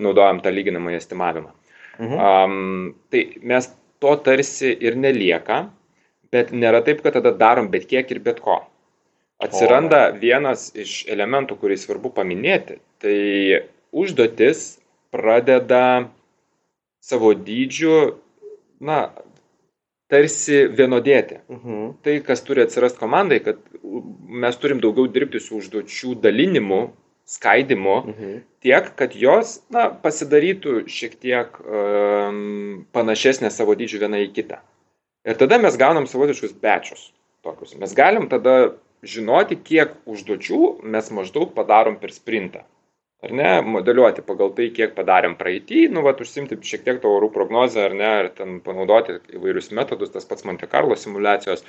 naudojam 0.00 0.40
tą 0.44 0.52
lyginamą 0.54 0.96
estimavimą. 0.98 1.52
Mhm. 1.98 2.16
Um, 2.16 2.94
tai 3.12 3.24
mes 3.42 3.70
to 4.02 4.14
tarsi 4.24 4.72
ir 4.72 4.96
nelieka, 4.96 5.66
bet 6.32 6.52
nėra 6.54 6.82
taip, 6.86 7.02
kad 7.04 7.18
tada 7.18 7.34
darom 7.36 7.70
bet 7.72 7.88
kiek 7.90 8.10
ir 8.14 8.22
bet 8.24 8.40
ko. 8.44 8.62
Atsiranda 9.42 10.08
o. 10.08 10.14
vienas 10.18 10.70
iš 10.74 11.04
elementų, 11.10 11.58
kurį 11.60 11.76
svarbu 11.78 12.10
paminėti, 12.16 12.80
tai 13.02 13.18
užduotis 13.94 14.80
pradeda 15.14 16.08
savo 16.98 17.30
dydžiu 17.34 18.18
na, 18.80 19.08
tarsi 20.12 20.64
vienodėti. 20.72 21.42
Mhm. 21.52 21.82
Tai, 22.04 22.14
kas 22.26 22.44
turi 22.46 22.64
atsirasti 22.64 23.00
komandai, 23.00 23.42
kad 23.44 23.60
mes 23.82 24.56
turim 24.60 24.80
daugiau 24.84 25.10
dirbti 25.12 25.40
su 25.42 25.58
užduočių 25.60 26.16
dalinimu, 26.24 26.80
skaidimu, 27.28 27.96
mhm. 28.08 28.38
tiek, 28.64 28.88
kad 28.96 29.16
jos 29.18 29.58
na, 29.74 29.88
pasidarytų 30.04 30.86
šiek 30.88 31.18
tiek 31.20 31.60
um, 31.60 32.86
panašesnė 32.96 33.52
savo 33.52 33.76
dydžiu 33.76 34.00
viena 34.06 34.22
į 34.24 34.30
kitą. 34.32 34.62
Ir 35.28 35.36
tada 35.36 35.58
mes 35.60 35.76
gaunam 35.76 36.08
savotiškus 36.08 36.56
bečius. 36.62 37.10
Tokius. 37.44 37.76
Mes 37.78 37.92
galim 37.94 38.26
tada 38.32 38.78
žinoti, 39.06 39.58
kiek 39.60 39.92
užduočių 40.08 40.88
mes 40.88 41.12
maždaug 41.14 41.52
padarom 41.54 42.00
per 42.00 42.10
sprintą 42.10 42.64
ar 43.22 43.34
ne, 43.34 43.50
modeliuoti 43.66 44.22
pagal 44.26 44.52
tai, 44.54 44.68
kiek 44.74 44.94
padarėm 44.94 45.34
praeitį, 45.38 45.88
nu, 45.94 46.04
va, 46.06 46.14
užsimti 46.22 46.58
šiek 46.62 46.84
tiek 46.86 47.00
to 47.02 47.10
orų 47.16 47.32
prognozę, 47.34 47.88
ar 47.88 47.96
ne, 47.98 48.10
ar 48.22 48.28
ten 48.34 48.60
panaudoti 48.64 49.18
įvairius 49.34 49.72
metodus, 49.74 50.12
tas 50.14 50.28
pats 50.28 50.46
Monte 50.46 50.68
Carlo 50.70 50.94
simulacijos, 50.98 51.64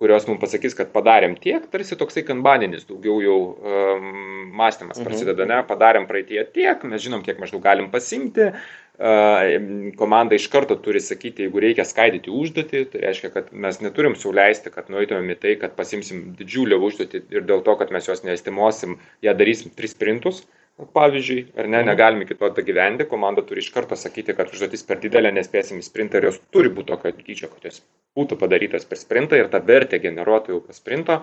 kurios 0.00 0.26
mums 0.28 0.40
pasakys, 0.40 0.76
kad 0.76 0.92
padarėm 0.92 1.38
tiek, 1.40 1.64
tarsi 1.72 1.96
toksai 2.00 2.24
kanbaninis, 2.28 2.86
daugiau 2.88 3.18
jau 3.24 3.38
um, 3.48 4.12
mąstymas 4.60 5.00
mhm. 5.00 5.08
prasideda, 5.08 5.48
ne, 5.48 5.62
padarėm 5.68 6.06
praeitie 6.08 6.44
tiek, 6.52 6.84
mes 6.88 7.04
žinom, 7.04 7.24
kiek 7.24 7.40
maždaug 7.40 7.64
galim 7.64 7.88
pasimti, 7.92 8.50
uh, 8.52 9.50
komanda 9.96 10.36
iš 10.36 10.50
karto 10.52 10.76
turi 10.84 11.00
sakyti, 11.00 11.48
jeigu 11.48 11.64
reikia 11.64 11.88
skaidyti 11.88 12.32
užduotį, 12.32 12.86
tai 12.92 13.04
reiškia, 13.06 13.32
kad 13.32 13.52
mes 13.56 13.80
neturim 13.80 14.20
sauliaisti, 14.20 14.72
kad 14.72 14.92
nueitumėm 14.92 15.32
į 15.32 15.40
tai, 15.40 15.58
kad 15.64 15.76
pasimsim 15.80 16.34
didžiulę 16.36 16.76
užduotį 16.76 17.24
ir 17.32 17.48
dėl 17.48 17.64
to, 17.64 17.80
kad 17.80 17.92
mes 17.92 18.08
jos 18.08 18.24
neestimuosim, 18.28 18.98
ją 19.24 19.36
darysim 19.36 19.72
tris 19.72 19.96
sprintus. 19.96 20.44
Uh, 20.44 20.56
pavyzdžiui, 20.94 21.44
ar 21.56 21.68
ne, 21.68 21.78
mhm. 21.80 21.88
negalim 21.90 22.24
iki 22.24 22.36
to 22.40 22.64
gyventi, 22.66 23.06
komanda 23.10 23.44
turi 23.46 23.64
iš 23.64 23.70
karto 23.74 23.98
sakyti, 23.98 24.36
kad 24.38 24.52
užduotis 24.52 24.84
per 24.86 25.00
didelė, 25.02 25.32
nespėsim 25.36 25.80
į 25.80 25.86
sprintą 25.86 26.20
ir 26.20 26.30
jos 26.30 26.40
turi 26.54 26.72
būti 26.72 26.92
tokio 26.92 27.14
dydžio, 27.16 27.50
kad 27.54 27.70
jos 27.70 27.80
būtų 28.18 28.38
padarytos 28.40 28.86
per 28.88 29.00
sprintą 29.00 29.38
ir 29.38 29.50
ta 29.52 29.62
vertė 29.64 30.00
generuotų 30.02 30.54
jau 30.54 30.60
per 30.66 30.76
sprinto, 30.76 31.18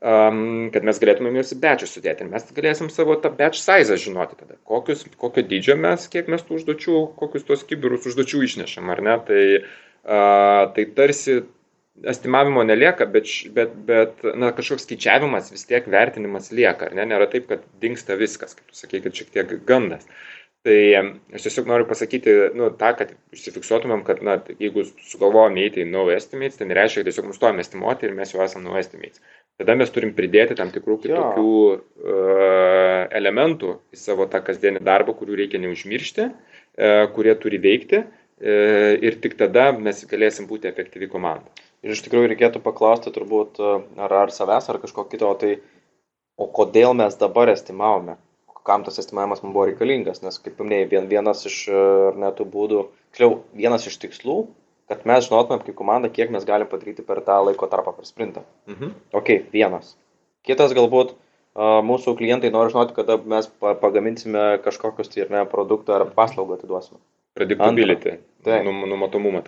um, 0.00 0.70
kad 0.74 0.86
mes 0.86 1.00
galėtumėm 1.02 1.38
juos 1.40 1.54
į 1.54 1.60
bečius 1.62 1.94
sudėti 1.96 2.24
ir 2.24 2.32
mes 2.32 2.48
galėsim 2.54 2.90
savo 2.92 3.16
tą 3.22 3.32
batch 3.34 3.60
size 3.62 3.98
žinoti 4.00 4.38
tada, 4.40 4.58
kokius, 4.68 5.06
kokio 5.20 5.46
dydžio 5.48 5.78
mes, 5.80 6.08
kiek 6.12 6.30
mes 6.32 6.44
tų 6.44 6.60
užduočių, 6.60 7.04
kokius 7.18 7.46
tos 7.48 7.64
kibirus 7.68 8.08
užduočių 8.10 8.42
išnešam, 8.48 8.90
ar 8.94 9.04
ne, 9.04 9.20
tai, 9.28 9.44
uh, 9.62 10.66
tai 10.74 10.88
tarsi 10.98 11.40
estimavimo 12.06 12.62
nelieka, 12.64 13.06
bet, 13.10 13.30
bet, 13.54 13.74
bet 13.88 14.24
na, 14.38 14.52
kažkoks 14.56 14.86
skaičiavimas 14.86 15.52
vis 15.52 15.66
tiek 15.68 15.86
vertinimas 15.90 16.52
lieka, 16.54 16.88
ar 16.88 16.98
ne? 16.98 17.06
Nėra 17.10 17.28
taip, 17.30 17.48
kad 17.50 17.64
dinksta 17.82 18.18
viskas, 18.20 18.56
kaip 18.58 19.06
kad 19.06 19.14
šiek 19.14 19.32
tiek 19.34 19.54
gandas. 19.68 20.06
Tai 20.66 20.78
aš 21.36 21.44
tiesiog 21.46 21.68
noriu 21.70 21.86
pasakyti, 21.88 22.32
nu, 22.58 22.68
tą, 22.80 22.90
kad 22.98 23.12
užsifiksuotumėm, 23.34 24.02
kad, 24.06 24.20
na, 24.26 24.40
jeigu 24.60 24.84
sugalvojame 25.06 25.62
eiti 25.64 25.84
į 25.84 25.90
no 25.90 26.02
estimates, 26.12 26.58
tai 26.58 26.66
nereiškia, 26.68 27.04
kad 27.04 27.12
tiesiog 27.12 27.28
nustojame 27.30 27.62
estimuoti 27.62 28.08
ir 28.08 28.16
mes 28.16 28.34
jau 28.34 28.42
esame 28.44 28.66
no 28.66 28.74
estimates. 28.80 29.22
Tada 29.58 29.74
mes 29.78 29.90
turim 29.94 30.12
pridėti 30.18 30.54
tam 30.58 30.72
tikrų 30.74 30.98
kitokių 31.04 31.52
uh, 31.54 33.06
elementų 33.20 33.72
į 33.94 33.98
savo 33.98 34.26
tą 34.30 34.42
kasdienį 34.46 34.82
darbą, 34.86 35.14
kurių 35.18 35.38
reikia 35.40 35.62
neužmiršti, 35.62 36.28
uh, 36.28 37.06
kurie 37.14 37.34
turi 37.42 37.62
veikti 37.62 38.02
uh, 38.02 38.92
ir 38.98 39.18
tik 39.22 39.38
tada 39.38 39.70
mes 39.78 40.04
galėsim 40.10 40.50
būti 40.50 40.70
efektyvi 40.70 41.10
komanda. 41.10 41.50
Ir 41.86 41.94
iš 41.94 42.02
tikrųjų 42.04 42.32
reikėtų 42.32 42.62
paklausti 42.62 43.12
turbūt 43.14 43.60
ar, 43.62 44.14
ar 44.24 44.32
savęs, 44.34 44.66
ar 44.70 44.80
kažko 44.82 45.04
kito, 45.10 45.30
tai 45.38 45.58
o 46.38 46.48
kodėl 46.50 46.94
mes 46.98 47.14
dabar 47.20 47.50
estimavome, 47.52 48.16
kam 48.68 48.84
tas 48.84 48.98
estimavimas 49.00 49.42
mums 49.42 49.54
buvo 49.54 49.68
reikalingas, 49.70 50.20
nes 50.24 50.40
kaip 50.44 50.58
minėjai, 50.60 50.88
vien, 50.90 51.06
vienas 51.10 51.44
iš 51.48 51.60
netų 52.20 52.48
būdų, 52.52 52.82
tiksliau, 53.12 53.38
vienas 53.56 53.86
iš 53.88 53.96
tikslų, 54.02 54.40
kad 54.90 55.06
mes 55.08 55.28
žinotumėm 55.28 55.62
kaip 55.64 55.78
komanda, 55.78 56.10
kiek 56.12 56.32
mes 56.34 56.44
galim 56.48 56.68
padaryti 56.68 57.04
per 57.06 57.22
tą 57.24 57.38
laiko 57.46 57.68
tarpą 57.70 57.94
per 57.96 58.08
sprintą. 58.08 58.44
Mhm. 58.68 58.92
Ok, 59.16 59.32
vienas. 59.54 59.94
Kitas 60.48 60.74
galbūt, 60.76 61.14
mūsų 61.58 62.14
klientai 62.18 62.50
nori 62.54 62.72
žinoti, 62.74 62.96
kada 62.96 63.18
mes 63.18 63.48
pagaminsime 63.60 64.58
kažkokius 64.64 65.10
tai 65.12 65.24
ir 65.24 65.32
ne 65.34 65.44
produktą 65.50 65.96
ar 65.98 66.06
paslaugą 66.16 66.58
atiduosime. 66.58 67.00
Predictability. 67.38 68.18
Tai. 68.42 68.58
Num, 68.66 68.84
numatomumą. 68.90 69.42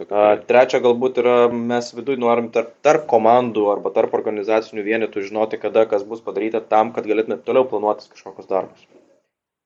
Trečia, 0.46 0.80
galbūt 0.82 1.20
yra, 1.22 1.34
mes 1.50 1.90
viduje 1.94 2.18
norim 2.22 2.50
tarp, 2.54 2.72
tarp 2.86 3.06
komandų 3.10 3.68
arba 3.72 3.92
tarp 3.94 4.14
organizacinių 4.18 4.84
vienetų 4.86 5.24
žinoti, 5.26 5.58
kada 5.62 5.86
kas 5.90 6.04
bus 6.06 6.22
padaryta 6.22 6.60
tam, 6.62 6.92
kad 6.94 7.06
galėtume 7.10 7.38
toliau 7.46 7.66
planuotis 7.70 8.10
kažkokius 8.10 8.50
darbus. 8.50 8.86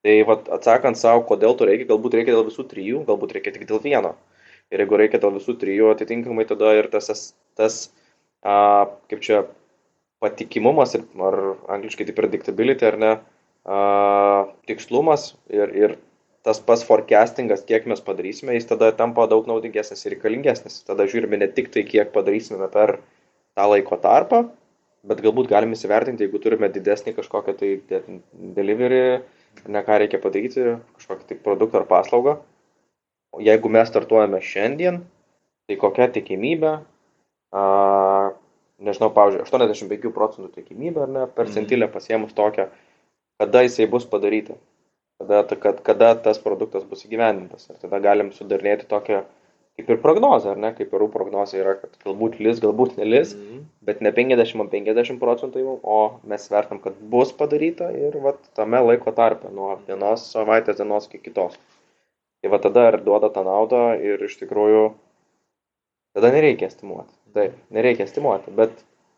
Tai 0.04 0.14
vat, 0.28 0.48
atsakant 0.52 1.00
savo, 1.00 1.24
kodėl 1.28 1.56
to 1.56 1.68
reikia, 1.68 1.88
galbūt 1.92 2.18
reikia 2.18 2.34
dėl 2.36 2.46
visų 2.50 2.66
trijų, 2.68 3.02
galbūt 3.08 3.36
reikia 3.36 3.54
tik 3.56 3.64
dėl 3.68 3.80
vieno. 3.84 4.14
Ir 4.72 4.84
jeigu 4.84 5.00
reikia 5.00 5.20
dėl 5.20 5.32
visų 5.38 5.56
trijų, 5.60 5.90
atitinkamai 5.92 6.44
tada 6.48 6.74
ir 6.76 6.88
tas, 6.92 7.32
tas, 7.56 7.78
a, 8.44 8.56
kaip 9.12 9.24
čia, 9.24 9.44
patikimumas, 10.24 10.92
ar 10.96 11.38
angliškai 11.76 12.08
tai 12.08 12.16
predictability, 12.16 12.88
ar 12.88 13.00
ne, 13.00 13.14
a, 13.64 13.78
tikslumas 14.68 15.30
ir, 15.48 15.72
ir 15.72 15.96
tas 16.44 16.60
pats 16.60 16.84
forecastingas, 16.84 17.64
kiek 17.64 17.86
mes 17.88 18.02
padarysime, 18.04 18.52
jis 18.58 18.68
tada 18.68 18.90
tampa 18.96 19.24
daug 19.30 19.46
naudingesnis 19.48 20.04
ir 20.04 20.14
reikalingesnis. 20.16 20.82
Tada 20.84 21.06
žiūrime 21.08 21.40
ne 21.40 21.48
tik 21.48 21.70
tai, 21.72 21.86
kiek 21.88 22.12
padarysime 22.12 22.68
per 22.72 22.98
tą 23.56 23.68
laiko 23.70 23.96
tarpą, 24.02 24.42
bet 25.08 25.22
galbūt 25.24 25.48
galime 25.48 25.76
įsivertinti, 25.76 26.26
jeigu 26.26 26.40
turime 26.44 26.68
didesnį 26.72 27.14
kažkokią 27.16 27.54
tai 27.60 27.70
delivery, 28.58 29.22
ne 29.72 29.82
ką 29.86 29.98
reikia 30.02 30.20
padaryti, 30.20 30.66
kažkokį 30.98 31.30
tai 31.30 31.40
produktą 31.48 31.80
ar 31.80 31.88
paslaugą. 31.88 32.36
O 33.34 33.40
jeigu 33.42 33.72
mes 33.72 33.88
startuojame 33.88 34.42
šiandien, 34.44 35.00
tai 35.64 35.78
kokia 35.80 36.10
tikimybė, 36.12 36.74
a, 37.56 37.64
nežinau, 38.84 39.08
pavyzdžiui, 39.16 39.48
85 39.48 40.12
procentų 40.14 40.52
tikimybė, 40.60 41.06
ar 41.06 41.16
ne, 41.16 41.26
per 41.26 41.48
mhm. 41.48 41.88
pasiemus 41.96 42.36
tokią, 42.36 42.68
kada 43.40 43.64
jisai 43.64 43.88
bus 43.90 44.04
padaryta, 44.04 44.60
kada, 45.24 45.56
kad, 45.56 45.80
kada 45.82 46.14
tas 46.20 46.38
produktas 46.42 46.84
bus 46.88 47.04
įgyvendintas. 47.06 47.68
Ir 47.70 47.80
tada 47.80 48.00
galim 48.04 48.30
sudarnėti 48.32 48.88
tokią 48.90 49.24
kaip 49.74 49.90
ir 49.90 49.98
prognozę, 50.02 50.52
ar 50.52 50.60
ne, 50.60 50.70
kaip 50.76 50.92
ir 50.94 51.04
prognozė 51.10 51.58
yra, 51.58 51.74
kad 51.80 51.96
galbūt 52.04 52.38
lis, 52.38 52.60
galbūt 52.62 52.96
nelis, 53.00 53.34
mm 53.34 53.46
-hmm. 53.46 53.62
bet 53.88 54.00
ne 54.06 54.12
50-50 54.14 55.18
procentų, 55.18 55.78
o 55.82 55.98
mes 56.30 56.46
vertam, 56.50 56.78
kad 56.80 56.94
bus 57.10 57.32
padaryta 57.32 57.90
ir 57.90 58.18
vat, 58.22 58.38
tame 58.54 58.80
laiko 58.80 59.12
tarpe, 59.12 59.50
nuo 59.50 59.80
vienos 59.88 60.30
savaitės 60.30 60.78
dienos 60.78 61.08
iki 61.10 61.18
kitos. 61.26 61.58
Tai 62.42 62.50
va 62.50 62.58
tada 62.58 62.88
ir 62.88 63.00
duoda 63.02 63.30
tą 63.34 63.44
naudą 63.44 63.82
ir 63.98 64.22
iš 64.22 64.38
tikrųjų 64.38 64.92
tada 66.14 66.30
nereikia 66.30 66.66
estimuoti. 66.70 67.12
Taip, 67.34 67.52
nereikia 67.70 68.04
estimuoti, 68.04 68.50
bet 68.54 68.70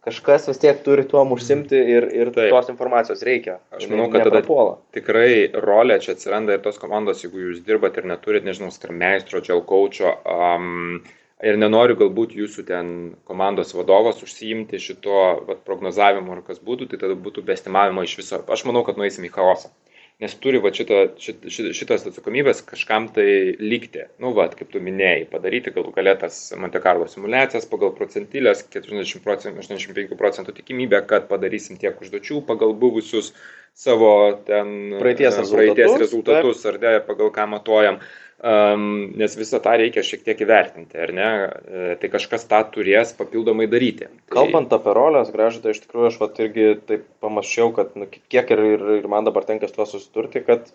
kažkas 0.07 0.47
vis 0.51 0.61
tiek 0.63 0.79
turi 0.87 1.05
tuom 1.09 1.35
užsimti 1.35 1.79
ir, 1.97 2.07
ir 2.15 2.31
Taip. 2.35 2.53
tos 2.55 2.71
informacijos 2.71 3.25
reikia. 3.27 3.59
Aš 3.75 3.89
manau, 3.91 4.07
kad 4.13 4.27
tada 4.27 4.41
neprapuola. 4.41 4.77
tikrai 4.95 5.51
rolė 5.67 5.99
čia 6.05 6.15
atsiranda 6.15 6.57
ir 6.57 6.63
tos 6.65 6.79
komandos, 6.83 7.25
jeigu 7.25 7.43
jūs 7.49 7.63
dirbat 7.67 7.99
ir 7.99 8.07
neturit, 8.13 8.47
nežinau, 8.47 8.71
skarmeistro, 8.75 9.43
dželkaučio, 9.43 10.13
um, 10.31 11.01
ir 11.43 11.59
nenoriu 11.59 11.99
galbūt 11.99 12.37
jūsų 12.39 12.67
ten 12.71 12.93
komandos 13.29 13.75
vadovas 13.77 14.23
užsiimti 14.23 14.81
šito 14.81 15.25
vat, 15.49 15.65
prognozavimu 15.67 16.39
ar 16.39 16.45
kas 16.47 16.63
būtų, 16.63 16.93
tai 16.93 17.03
tada 17.03 17.19
būtų 17.19 17.45
bestimavimo 17.51 18.07
iš 18.07 18.17
viso. 18.23 18.41
Aš 18.47 18.65
manau, 18.69 18.87
kad 18.87 19.01
nueisim 19.01 19.27
į 19.27 19.35
chaosą 19.35 19.75
nes 20.23 20.35
turi 20.41 20.61
va 20.65 20.71
šitą, 20.73 21.01
šit, 21.21 21.45
šit, 21.53 21.69
šitas 21.77 22.07
atsakomybės 22.09 22.63
kažkam 22.65 23.11
tai 23.13 23.27
likti. 23.61 24.07
Nu, 24.23 24.33
va, 24.37 24.47
kaip 24.49 24.71
tu 24.73 24.81
minėjai, 24.81 25.27
padaryti 25.33 25.75
galų 25.75 25.93
galėtas 25.97 26.39
Monte 26.57 26.81
Carlo 26.85 27.09
simulacijas 27.11 27.69
pagal 27.69 27.93
procentilės, 27.99 28.65
40 28.73 29.21
procentų, 29.27 29.61
85 29.67 30.17
procentų 30.17 30.57
tikimybę, 30.57 31.03
kad 31.11 31.29
padarysim 31.29 31.77
tiek 31.81 32.01
užduočių 32.01 32.41
pagal 32.49 32.73
buvusius 32.81 33.35
savo 33.77 34.11
ten 34.49 34.97
praeities 35.03 35.37
rezultatus, 35.37 35.53
praeities 35.53 35.99
rezultatus 36.01 36.65
ar 36.71 36.81
ne, 36.81 36.95
pagal 37.05 37.29
ką 37.35 37.51
matuojam. 37.53 38.01
Uh, 38.01 38.26
um, 38.47 38.87
nes 39.19 39.35
visą 39.39 39.59
tą 39.63 39.75
reikia 39.81 40.05
šiek 40.07 40.23
tiek 40.27 40.41
įvertinti, 40.45 40.99
ar 41.03 41.13
ne? 41.17 41.27
E, 41.27 41.89
tai 42.01 42.11
kažkas 42.13 42.47
tą 42.51 42.61
turės 42.75 43.15
papildomai 43.19 43.67
daryti. 43.71 44.09
Tai... 44.09 44.35
Kalbant 44.37 44.73
apie 44.77 44.95
rolės, 44.97 45.33
gražu, 45.35 45.63
tai 45.65 45.75
iš 45.75 45.83
tikrųjų 45.85 46.13
aš 46.13 46.21
vat 46.23 46.39
irgi 46.45 46.69
taip 46.89 47.09
pamačiau, 47.25 47.73
kad 47.77 47.97
nu, 47.99 48.09
kiek 48.09 48.55
ir, 48.55 48.65
ir, 48.77 48.87
ir 49.01 49.11
man 49.11 49.27
dabar 49.27 49.49
tenka 49.49 49.71
su 49.71 49.79
tuo 49.79 49.89
susidurti, 49.91 50.45
kad 50.47 50.71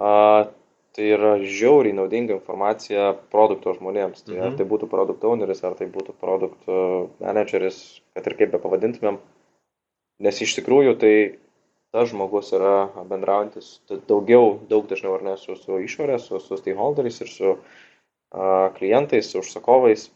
a, 0.00 0.50
tai 0.94 1.06
yra 1.16 1.36
žiauriai 1.42 1.96
naudinga 1.96 2.36
informacija 2.36 3.12
produkto 3.34 3.76
žmonėms. 3.78 4.26
Tai 4.26 4.36
mhm. 4.36 4.48
ar 4.48 4.58
tai 4.58 4.66
būtų 4.74 4.90
produkt 4.90 5.24
owneris, 5.26 5.62
ar 5.66 5.78
tai 5.78 5.90
būtų 5.90 6.18
produkt 6.18 6.74
manageris, 7.22 7.80
kad 8.16 8.26
ir 8.30 8.38
kaip 8.40 8.54
be 8.54 8.62
pavadintumėm. 8.62 9.22
Nes 10.22 10.36
iš 10.42 10.54
tikrųjų 10.60 10.94
tai 11.02 11.14
tas 11.94 12.08
žmogus 12.10 12.50
yra 12.56 12.88
bendraujantis 13.06 13.76
daugiau, 14.08 14.56
daug 14.66 14.88
dažniau 14.90 15.14
ar 15.14 15.22
ne 15.22 15.36
su, 15.38 15.54
su 15.54 15.78
išorė, 15.78 16.18
su, 16.18 16.40
su 16.42 16.58
stakeholderiais 16.58 17.20
ir 17.22 17.30
su 17.30 17.52
uh, 17.54 18.64
klientais, 18.74 19.28
su 19.30 19.38
užsakovais. 19.44 20.08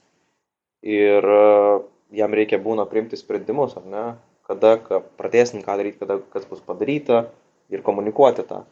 Ir 0.83 1.23
uh, 1.23 1.85
jam 2.19 2.35
reikia 2.35 2.59
būna 2.65 2.89
priimti 2.91 3.21
sprendimus, 3.21 3.79
ar 3.79 3.87
ne, 3.95 4.05
kada 4.51 4.75
ką, 4.83 5.05
pradėsim 5.21 5.63
ką 5.63 5.79
daryti, 5.79 6.01
kada 6.03 6.19
kas 6.35 6.51
bus 6.51 6.65
padaryta 6.67 7.29
ir 7.71 7.87
komunikuoti 7.87 8.49
tą. 8.51 8.65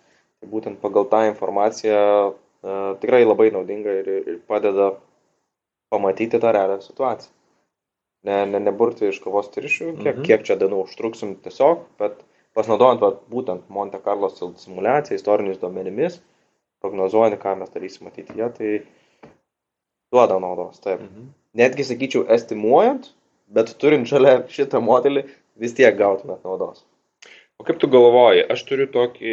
Tai 0.43 0.51
būtent 0.51 0.83
pagal 0.83 1.07
tą 1.15 1.23
informaciją 1.31 2.03
uh, 2.03 2.93
tikrai 2.99 3.23
labai 3.23 3.53
naudinga 3.55 3.99
ir, 4.03 4.15
ir 4.19 4.45
padeda 4.51 4.97
pamatyti 5.95 6.43
tą 6.43 6.51
realią 6.51 6.83
situaciją. 6.83 7.31
Ne, 8.27 8.43
ne, 8.51 8.59
neburti 8.59 9.13
iš 9.13 9.23
kavos 9.23 9.53
tiršių, 9.55 9.93
kiek, 10.01 10.17
mhm. 10.17 10.25
kiek 10.27 10.49
čia 10.49 10.57
dienų 10.59 10.89
užtruksim 10.89 11.37
tiesiog, 11.45 11.87
bet 12.03 12.25
pasinaudojant 12.57 13.03
vat, 13.05 13.21
būtent 13.33 13.69
Monte 13.73 14.01
Carlo 14.05 14.31
simulaciją, 14.33 15.19
istoriniais 15.19 15.61
duomenimis, 15.61 16.21
prognozuojant, 16.85 17.39
ką 17.43 17.57
mes 17.61 17.73
darysim 17.73 18.09
ateityje, 18.11 18.51
tai 18.57 18.73
duoda 20.13 20.41
naudos. 20.43 20.81
Taip. 20.81 21.03
Mhm. 21.03 21.31
Netgi 21.57 21.87
sakyčiau, 21.89 22.27
estimuojant, 22.33 23.11
bet 23.53 23.73
turint 23.81 24.09
šalia 24.09 24.43
šitą 24.53 24.83
modelį, 24.85 25.25
vis 25.61 25.75
tiek 25.77 25.97
gautumėt 25.97 26.45
naudos. 26.45 26.85
O 27.57 27.65
kaip 27.65 27.79
tu 27.81 27.89
galvoji, 27.89 28.45
aš 28.53 28.63
turiu 28.69 28.85
tokį, 28.93 29.33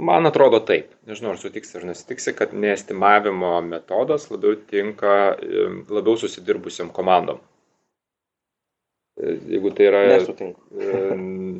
man 0.00 0.28
atrodo 0.28 0.62
taip, 0.64 0.94
nežinau 1.08 1.34
ar 1.34 1.40
sutiksi 1.40 1.76
ar 1.76 1.84
nesitiksi, 1.90 2.32
kad 2.36 2.54
neestimavimo 2.56 3.58
metodas 3.66 4.30
labiau 4.32 4.56
tinka 4.70 5.36
labiau 5.92 6.16
susidirbusiam 6.16 6.88
komandom 6.96 7.42
jeigu 9.20 9.70
tai 9.76 9.88
yra 9.88 10.00
Nesutinku. 10.08 10.60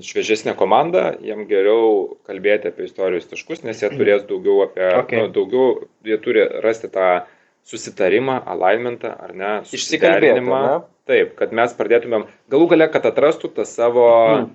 šviežesnė 0.04 0.54
komanda, 0.58 1.10
jiem 1.24 1.44
geriau 1.50 2.16
kalbėti 2.28 2.70
apie 2.70 2.86
istorijos 2.88 3.28
taškus, 3.30 3.64
nes 3.66 3.82
jie 3.82 3.90
turės 3.92 4.24
daugiau 4.28 4.64
apie, 4.66 4.86
okay. 5.02 5.20
nu, 5.20 5.32
daugiau, 5.34 5.88
jie 6.06 6.18
turi 6.22 6.46
rasti 6.64 6.90
tą 6.92 7.10
susitarimą, 7.68 8.40
alignmentą, 8.48 9.12
ar 9.12 9.34
ne, 9.36 9.52
išsikalbėjimą. 9.76 10.62
Taip, 11.10 11.34
kad 11.38 11.52
mes 11.56 11.74
pradėtumėm, 11.74 12.28
galų 12.52 12.70
gale, 12.70 12.86
kad 12.92 13.08
atrastų 13.08 13.50
tą 13.56 13.66
savo 13.66 14.06
mm. 14.06 14.46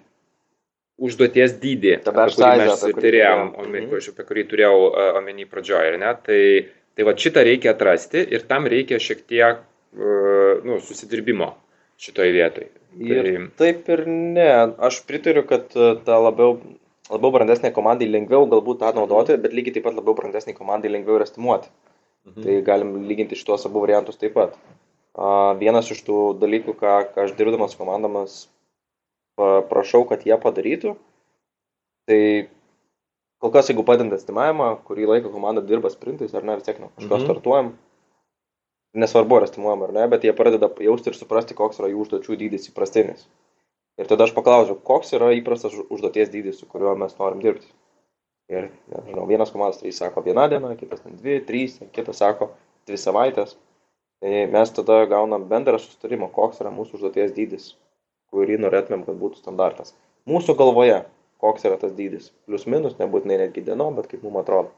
užduoties 1.04 1.58
dydį, 1.60 1.98
apie 2.00 2.26
kurį 2.32 2.52
mes 2.64 2.86
turėjom, 2.96 3.52
mm. 3.52 3.92
apie 4.14 4.26
kurį 4.30 4.46
turėjau 4.54 4.80
omeny 5.20 5.46
pradžioje, 5.52 5.92
ar 5.94 6.00
ne, 6.02 6.16
tai, 6.26 6.42
tai 6.96 7.08
va 7.08 7.16
šitą 7.20 7.44
reikia 7.46 7.76
atrasti 7.76 8.24
ir 8.24 8.48
tam 8.48 8.70
reikia 8.72 9.02
šiek 9.04 9.26
tiek, 9.28 9.62
nu, 9.96 10.80
susidirbimo 10.84 11.54
šitoje 12.02 12.34
vietoje. 12.36 12.72
Ir 13.00 13.28
tai... 13.28 13.36
taip 13.60 13.90
ir 13.92 14.06
ne. 14.08 14.50
Aš 14.88 15.02
pritariu, 15.08 15.44
kad 15.48 15.74
e, 15.76 15.92
ta 16.08 16.20
labiau, 16.22 16.58
labiau 17.12 17.34
brandesnė 17.36 17.74
komandai 17.76 18.08
lengviau 18.10 18.48
galbūt 18.52 18.82
tą 18.84 18.94
naudoti, 18.96 19.36
bet 19.42 19.56
lygiai 19.56 19.78
taip 19.78 19.88
pat 19.90 19.98
labiau 20.00 20.16
brandesnė 20.18 20.56
komandai 20.58 20.92
lengviau 20.94 21.20
yra 21.20 21.28
estimuoti. 21.28 21.72
Mhm. 22.26 22.42
Tai 22.42 22.58
galim 22.68 22.98
lyginti 23.10 23.38
šitos 23.40 23.68
abu 23.70 23.84
variantus 23.84 24.20
taip 24.22 24.36
pat. 24.38 24.58
Vienas 25.62 25.88
iš 25.94 26.02
tų 26.04 26.20
dalykų, 26.42 26.74
ką, 26.76 26.96
ką 27.14 27.24
aš 27.24 27.36
dirbdamas 27.38 27.78
komandomis 27.80 28.46
prašau, 29.38 30.04
kad 30.08 30.24
jie 30.28 30.36
padarytų, 30.40 30.96
tai 32.08 32.20
kol 33.44 33.52
kas, 33.52 33.70
jeigu 33.70 33.84
padedant 33.88 34.16
estimavimą, 34.16 34.70
kurį 34.88 35.10
laiką 35.12 35.32
komanda 35.34 35.64
dirba 35.66 35.92
sprintais 35.92 36.36
ar 36.36 36.46
ne, 36.48 36.56
vis 36.60 36.68
tiek 36.68 36.80
nuo 36.80 36.92
kažko 36.96 37.18
mhm. 37.18 37.26
startuojam, 37.28 37.72
nesvarbu 39.00 39.40
ar 39.40 39.48
estimuojam 39.48 39.86
ar 39.88 39.94
ne, 39.96 40.06
bet 40.12 40.26
jie 40.26 40.34
pradeda 40.36 40.70
jausti 40.84 41.12
ir 41.12 41.18
suprasti, 41.18 41.58
koks 41.58 41.82
yra 41.82 41.90
jų 41.92 42.04
užduočių 42.06 42.38
dydis 42.42 42.70
įprastinis. 42.72 43.26
Ir 44.00 44.10
tada 44.10 44.28
aš 44.28 44.34
paklausiu, 44.36 44.76
koks 44.88 45.14
yra 45.16 45.32
įprastas 45.38 45.76
užduoties 45.88 46.32
dydis, 46.34 46.60
su 46.60 46.68
kuriuo 46.68 46.96
mes 47.00 47.16
norim 47.20 47.42
dirbti. 47.44 47.70
Ir, 48.52 48.68
nežinau, 48.92 49.24
vienas 49.30 49.50
komandos 49.54 49.80
trys 49.82 49.98
sako 50.02 50.22
vieną 50.26 50.50
dieną, 50.52 50.76
kitas 50.78 51.02
ten 51.02 51.16
dvi, 51.18 51.40
trys, 51.48 51.80
kitas 51.96 52.20
sako 52.22 52.52
dvi 52.86 53.00
savaitės. 53.02 53.56
Tai 54.22 54.44
mes 54.52 54.72
tada 54.76 55.00
gaunam 55.10 55.48
bendrą 55.50 55.80
sustarimą, 55.82 56.30
koks 56.36 56.62
yra 56.62 56.72
mūsų 56.76 57.00
užduoties 57.00 57.34
dydis, 57.36 57.70
kurį 58.34 58.60
norėtumėm, 58.62 59.06
kad 59.08 59.18
būtų 59.22 59.42
standartas. 59.42 59.96
Mūsų 60.30 60.56
galvoje, 60.60 61.02
koks 61.42 61.66
yra 61.68 61.80
tas 61.82 61.94
dydis. 61.98 62.32
Plius 62.46 62.68
minus, 62.70 62.98
nebūtinai 63.00 63.40
netgi 63.44 63.64
dienom, 63.66 63.98
bet 63.98 64.10
kaip 64.12 64.24
mums 64.26 64.44
atrodo. 64.44 64.72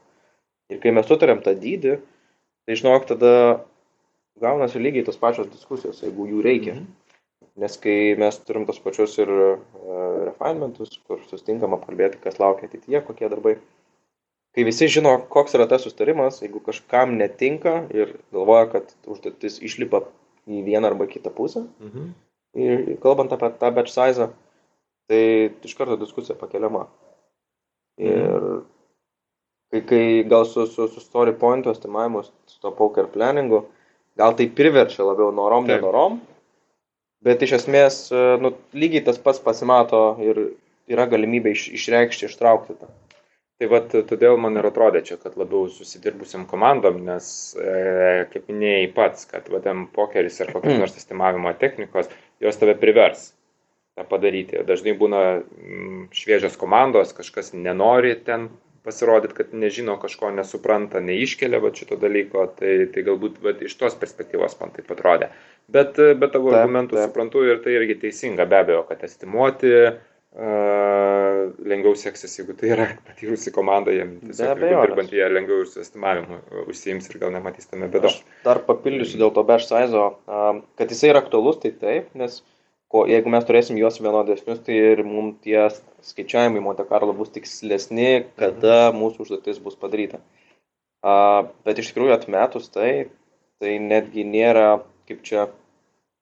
Ir 0.72 0.80
kai 0.82 0.92
mes 0.92 1.06
sutarėm 1.08 1.42
tą 1.44 1.54
dydį, 1.56 1.98
tai 2.68 2.76
žinok, 2.76 3.06
tada 3.08 3.32
gaunasi 4.40 4.80
lygiai 4.82 5.06
tos 5.06 5.18
pačios 5.20 5.50
diskusijos, 5.52 6.02
jeigu 6.04 6.28
jų 6.30 6.44
reikia. 6.44 6.78
Mhm. 6.78 7.08
Nes 7.58 7.74
kai 7.82 8.14
mes 8.18 8.36
turim 8.46 8.68
tos 8.68 8.78
pačius 8.78 9.16
ir 9.18 9.30
uh, 9.30 9.58
refinementus, 10.28 10.94
kur 11.08 11.22
sustinkam 11.26 11.74
apkalbėti, 11.74 12.20
kas 12.22 12.38
laukia 12.38 12.68
ateityje, 12.68 13.00
kokie 13.06 13.30
darbai, 13.32 13.56
kai 14.54 14.66
visi 14.66 14.86
žino, 14.90 15.16
koks 15.32 15.56
yra 15.58 15.66
tas 15.70 15.82
sustarimas, 15.86 16.38
jeigu 16.44 16.62
kažkam 16.64 17.16
netinka 17.18 17.80
ir 17.94 18.14
galvoja, 18.34 18.68
kad 18.76 18.94
užduotis 19.10 19.58
išlipa 19.66 20.04
į 20.48 20.62
vieną 20.68 20.92
arba 20.92 21.08
kitą 21.10 21.32
pusę, 21.34 21.64
mhm. 21.82 22.12
ir 22.58 22.86
kalbant 23.02 23.34
apie 23.34 23.50
tą 23.58 23.72
batch 23.74 23.94
size, 23.94 24.30
tai 25.10 25.22
iš 25.64 25.74
karto 25.78 25.98
diskusija 26.00 26.38
pakeliama. 26.38 26.86
Ir 27.98 28.22
mhm. 28.22 28.62
kai, 29.72 29.82
kai 29.90 30.04
gal 30.30 30.46
su, 30.46 30.68
su, 30.70 30.86
su 30.94 31.02
story 31.02 31.34
pointu 31.34 31.74
estimavimu, 31.74 32.22
su 32.22 32.62
to 32.62 32.70
poker 32.78 33.10
planningu, 33.10 33.64
gal 34.18 34.36
tai 34.38 34.48
priverčia 34.50 35.06
labiau 35.06 35.30
norom, 35.34 35.68
nenorom, 35.68 36.20
bet 37.24 37.42
iš 37.46 37.58
esmės 37.60 38.00
e, 38.12 38.24
nu, 38.42 38.52
lygiai 38.74 39.04
tas 39.06 39.20
pats 39.22 39.42
pasimato 39.42 40.02
ir 40.24 40.42
yra 40.90 41.06
galimybė 41.10 41.54
iš, 41.54 41.68
išreikšti, 41.78 42.30
ištraukti 42.30 42.78
tą. 42.80 42.90
Tai 43.58 43.66
vad, 43.72 43.94
todėl 44.06 44.36
man 44.38 44.54
ir 44.60 44.68
atrodė 44.68 45.00
čia, 45.06 45.16
kad 45.18 45.34
labiau 45.38 45.64
susidirbusiam 45.72 46.44
komandom, 46.46 47.00
nes, 47.08 47.30
e, 47.58 48.28
kaip 48.30 48.46
minėjai 48.52 48.86
pats, 48.94 49.26
kad 49.26 49.48
vadam 49.50 49.88
pokeris 49.94 50.38
ar 50.44 50.52
kokios 50.54 50.78
nors 50.78 50.94
estimavimo 51.00 51.50
technikos, 51.58 52.10
jos 52.38 52.60
tave 52.60 52.76
privers 52.78 53.32
tą 53.98 54.06
padaryti. 54.06 54.62
Dažnai 54.66 54.94
būna 55.00 55.22
mm, 55.40 56.04
šviežios 56.14 56.54
komandos, 56.60 57.10
kažkas 57.16 57.50
nenori 57.56 58.14
ten 58.22 58.46
pasirodyti, 58.88 59.36
kad 59.36 59.54
nežino 59.56 59.98
kažko, 60.00 60.32
nesupranta, 60.34 61.02
neiškelia 61.04 61.60
va, 61.62 61.70
šito 61.76 61.98
dalyko, 62.00 62.48
tai, 62.58 62.74
tai 62.94 63.04
galbūt 63.06 63.38
va, 63.44 63.54
iš 63.68 63.76
tos 63.80 63.96
perspektyvos 64.00 64.58
man 64.62 64.74
taip 64.76 64.90
atrodė. 64.94 65.30
Bet, 65.68 66.00
bet 66.00 66.32
tavo 66.34 66.52
taip, 66.52 66.62
argumentų 66.62 66.96
taip. 66.96 67.10
suprantu 67.10 67.44
ir 67.44 67.62
tai 67.64 67.76
irgi 67.76 67.98
teisinga, 68.06 68.48
be 68.48 68.60
abejo, 68.62 68.82
kad 68.88 69.04
estimuoti 69.04 69.72
uh, 69.84 69.96
lengviau 71.68 71.96
seksis, 72.00 72.38
jeigu 72.40 72.56
tai 72.58 72.72
yra 72.72 72.90
patyrusi 73.06 73.52
komanda, 73.54 73.92
jiems 73.92 74.40
dirbant 74.40 75.12
jie 75.12 75.28
lengviau 75.28 75.64
ir 75.64 75.70
su 75.70 75.84
estimavimu 75.84 76.40
užsiims 76.66 77.10
ir 77.12 77.20
gal 77.20 77.34
nematys 77.36 77.68
tame 77.68 77.90
bėdos. 77.92 78.22
Dar 78.48 78.64
papildysiu 78.68 79.20
dėl 79.20 79.34
to 79.36 79.44
batch 79.48 79.68
size, 79.68 80.06
uh, 80.08 80.62
kad 80.80 80.94
jisai 80.94 81.12
yra 81.12 81.24
aktualus, 81.26 81.60
tai 81.60 81.76
taip, 81.76 82.08
nes 82.16 82.40
uh, 82.40 82.46
ko, 82.92 83.04
jeigu 83.10 83.30
mes 83.32 83.44
turėsim 83.48 83.78
juos 83.80 84.00
vienodesnius, 84.00 84.60
tai 84.64 84.76
ir 84.92 85.04
mums 85.06 85.38
tie 85.44 85.68
skaičiavimai 86.08 86.62
Monte 86.64 86.86
Carlo 86.88 87.14
bus 87.16 87.32
tikslesni, 87.34 88.24
kada 88.40 88.90
mūsų 88.96 89.26
užduotis 89.26 89.60
bus 89.64 89.76
padaryta. 89.80 90.22
A, 91.04 91.46
bet 91.68 91.78
iš 91.78 91.92
tikrųjų 91.92 92.16
atmetus 92.16 92.70
tai, 92.74 93.10
tai 93.62 93.76
netgi 93.82 94.24
nėra 94.26 94.80
kaip 95.08 95.22
čia 95.24 95.48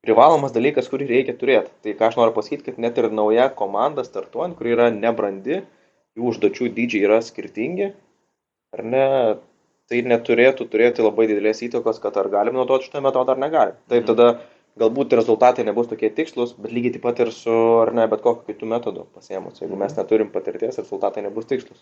privalomas 0.07 0.55
dalykas, 0.55 0.88
kurį 0.90 1.09
reikia 1.11 1.35
turėti. 1.38 1.72
Tai 1.83 1.94
ką 1.98 2.11
aš 2.11 2.18
noriu 2.20 2.35
pasakyti, 2.37 2.68
kad 2.68 2.83
net 2.83 2.98
ir 3.00 3.11
nauja 3.14 3.48
komanda 3.61 4.05
startuojant, 4.07 4.55
kuri 4.59 4.74
yra 4.76 4.90
nebrandi, 4.94 5.62
jų 6.16 6.31
užduočių 6.31 6.70
dydžiai 6.76 7.07
yra 7.09 7.18
skirtingi, 7.24 7.90
ar 8.76 8.85
ne, 8.87 9.07
tai 9.90 10.02
neturėtų 10.07 10.68
turėti 10.70 11.05
labai 11.05 11.26
didelės 11.31 11.62
įtakos, 11.66 11.98
kad 12.02 12.16
ar 12.20 12.31
galim 12.33 12.59
naudoti 12.59 12.88
šitą 12.88 13.02
metodą 13.05 13.35
ar 13.35 13.42
negalim. 13.42 13.81
Taip 13.90 14.05
mhm. 14.05 14.12
tada 14.12 14.55
galbūt 14.80 15.14
rezultatai 15.16 15.64
nebus 15.66 15.88
tokie 15.90 16.10
tikslus, 16.12 16.54
bet 16.60 16.72
lygiai 16.74 16.96
taip 16.96 17.04
pat 17.06 17.22
ir 17.24 17.32
su, 17.34 17.54
ar 17.82 17.92
ne, 17.96 18.04
bet 18.10 18.22
kokiu 18.24 18.52
kitų 18.52 18.68
metodų 18.74 19.06
pasiemus. 19.16 19.62
Jeigu 19.62 19.78
mes 19.80 19.96
neturim 19.96 20.30
patirties, 20.34 20.78
rezultatai 20.82 21.24
nebus 21.24 21.48
tikslus. 21.48 21.80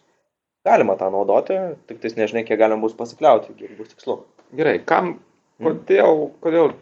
Galima 0.65 0.97
tą 0.97 1.11
naudoti, 1.13 1.57
tik 1.91 1.99
tais 2.01 2.15
nežinai, 2.17 2.45
kiek 2.49 2.57
galima 2.61 2.81
bus 2.87 2.95
pasikliauti, 2.97 3.53
kiek 3.59 3.75
bus 3.77 3.91
tikslu. 3.91 4.23
Gerai, 4.57 4.79
kam, 4.87 5.19
hmm? 5.59 5.67
kodėl, 5.67 6.23
kodėl, 6.45 6.73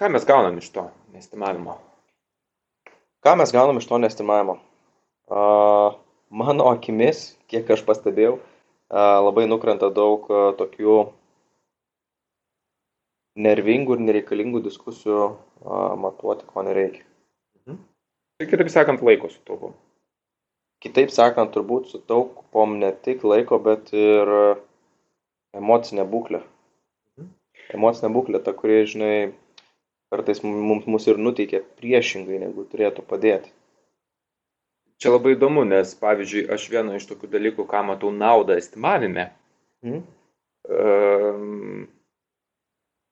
ką 0.00 0.08
mes 0.14 0.24
gaunam 0.28 0.56
iš 0.62 0.70
to 0.72 0.86
nestimavimo? 1.12 1.76
Ką 3.26 3.34
mes 3.36 3.52
gaunam 3.52 3.82
iš 3.82 3.90
to 3.90 3.98
nestimavimo? 4.00 4.56
Uh, 5.26 5.98
mano 6.30 6.70
akimis, 6.70 7.34
kiek 7.50 7.68
aš 7.74 7.82
pastebėjau, 7.84 8.38
uh, 8.38 9.18
labai 9.26 9.44
nukrenta 9.50 9.90
daug 9.92 10.30
uh, 10.30 10.52
tokių 10.56 11.00
nervingų 13.36 13.96
ir 13.96 14.04
nereikalingų 14.08 14.62
diskusijų 14.64 15.22
a, 15.26 15.80
matuoti, 16.00 16.46
ko 16.48 16.64
nereikia. 16.66 17.04
Mhm. 17.66 17.80
Tai 18.40 18.48
kitaip 18.50 18.72
sakant, 18.72 19.04
laiko 19.04 19.30
sutaupom. 19.32 19.76
Kitaip 20.84 21.12
sakant, 21.12 21.52
turbūt 21.54 21.90
sutaupom 21.92 22.78
ne 22.80 22.92
tik 23.04 23.24
laiko, 23.24 23.58
bet 23.62 23.92
ir 23.96 24.32
emocinę 25.56 26.06
būklę. 26.08 26.42
Mhm. 27.18 27.30
Emocinė 27.78 28.12
būklė, 28.16 28.42
ta, 28.44 28.56
kuri, 28.56 28.82
žinai, 28.88 29.14
kartais 30.12 30.42
mums 30.44 30.88
mus 30.88 31.06
ir 31.10 31.20
nuteikia 31.20 31.62
priešingai, 31.80 32.40
negu 32.44 32.66
turėtų 32.70 33.04
padėti. 33.08 33.52
Čia 34.96 35.12
labai 35.12 35.34
įdomu, 35.34 35.66
nes, 35.68 35.90
pavyzdžiui, 36.00 36.46
aš 36.54 36.70
vieną 36.72 36.94
iš 36.96 37.04
tokių 37.10 37.28
dalykų, 37.34 37.66
ką 37.68 37.82
matau 37.84 38.08
naudą 38.14 38.56
estimavime, 38.56 39.26
mm. 39.84 39.98
um, 40.72 41.82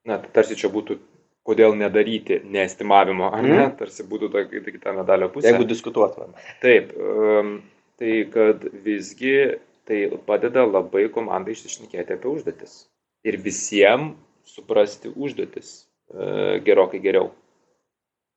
na, 0.09 0.17
tarsi 0.33 0.57
čia 0.59 0.69
būtų, 0.73 0.97
kodėl 1.45 1.75
nedaryti 1.77 2.39
neestimavimo, 2.49 3.29
ar 3.33 3.45
ne, 3.45 3.59
mm. 3.59 3.77
tarsi 3.79 4.05
būtų 4.09 4.31
ta, 4.33 4.43
ta 4.49 4.73
kita 4.73 4.93
medalio 4.97 5.29
pusė. 5.33 5.51
Jeigu 5.51 5.67
diskutuotumėm. 5.69 6.35
Taip, 6.63 6.93
um, 6.97 7.55
tai 8.01 8.17
kad 8.33 8.65
visgi 8.85 9.37
tai 9.85 10.05
padeda 10.25 10.65
labai 10.65 11.07
komandai 11.13 11.53
išsišnekėti 11.53 12.17
apie 12.17 12.29
užduotis 12.31 12.85
ir 13.25 13.37
visiems 13.41 14.15
suprasti 14.49 15.11
užduotis 15.13 15.75
uh, 16.13 16.61
gerokai 16.65 17.01
geriau. 17.03 17.31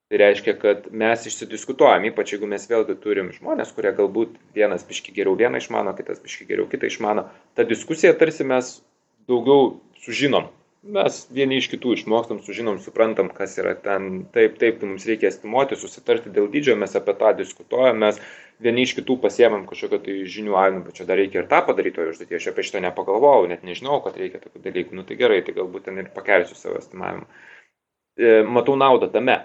Tai 0.08 0.20
reiškia, 0.22 0.54
kad 0.56 0.86
mes 0.96 1.26
išsidiskutuojam, 1.28 2.06
ypač 2.08 2.30
jeigu 2.32 2.48
mes 2.48 2.62
vėlgi 2.64 2.94
turim 3.00 3.26
žmonės, 3.34 3.74
kurie 3.76 3.90
galbūt 3.96 4.38
vienas 4.56 4.86
biški 4.88 5.12
geriau 5.12 5.36
vieną 5.36 5.60
išmano, 5.60 5.92
kitas 5.96 6.22
biški 6.24 6.46
geriau 6.48 6.64
kitą 6.68 6.88
išmano. 6.88 7.26
Ta 7.52 7.66
diskusija 7.68 8.14
tarsi 8.16 8.46
mes 8.48 8.78
daugiau 9.28 9.74
sužinom 10.00 10.48
mes 10.94 11.20
vieni 11.34 11.58
iš 11.60 11.68
kitų 11.72 11.94
išmokstam, 11.96 12.40
sužinom, 12.44 12.78
suprantam, 12.82 13.30
kas 13.34 13.56
yra 13.60 13.74
ten. 13.78 14.24
Taip, 14.34 14.58
taip, 14.60 14.78
tai 14.80 14.90
mums 14.90 15.06
reikia 15.08 15.30
estimuoti, 15.30 15.78
susitarti 15.78 16.32
dėl 16.34 16.48
dydžio, 16.52 16.76
mes 16.80 16.96
apie 16.98 17.14
tą 17.18 17.32
diskutuojam, 17.38 18.00
mes 18.04 18.20
vieni 18.64 18.86
iš 18.86 18.94
kitų 18.98 19.18
pasiemam 19.22 19.66
kažkokio 19.68 20.00
tai 20.06 20.16
žinių, 20.36 20.56
ai, 20.58 20.70
nu, 20.76 20.82
bet 20.86 20.98
čia 20.98 21.06
dar 21.08 21.20
reikia 21.20 21.42
ir 21.42 21.50
tą 21.50 21.60
padaryti, 21.68 22.02
o 22.02 22.08
užduotį 22.12 22.38
aš 22.40 22.48
apie 22.52 22.64
šitą 22.66 22.82
nepagalvojau, 22.88 23.46
net 23.52 23.66
nežinau, 23.68 24.00
kad 24.04 24.18
reikia 24.18 24.42
tokių 24.42 24.64
dalykų. 24.64 24.98
Nu 24.98 25.06
tai 25.08 25.18
gerai, 25.20 25.42
tai 25.46 25.54
galbūt 25.58 25.86
ten 25.88 26.02
ir 26.02 26.10
pakelsiu 26.16 26.58
savo 26.58 26.80
estimavimą. 26.80 27.28
E, 28.18 28.40
matau 28.58 28.74
naudą 28.80 29.10
tame, 29.12 29.40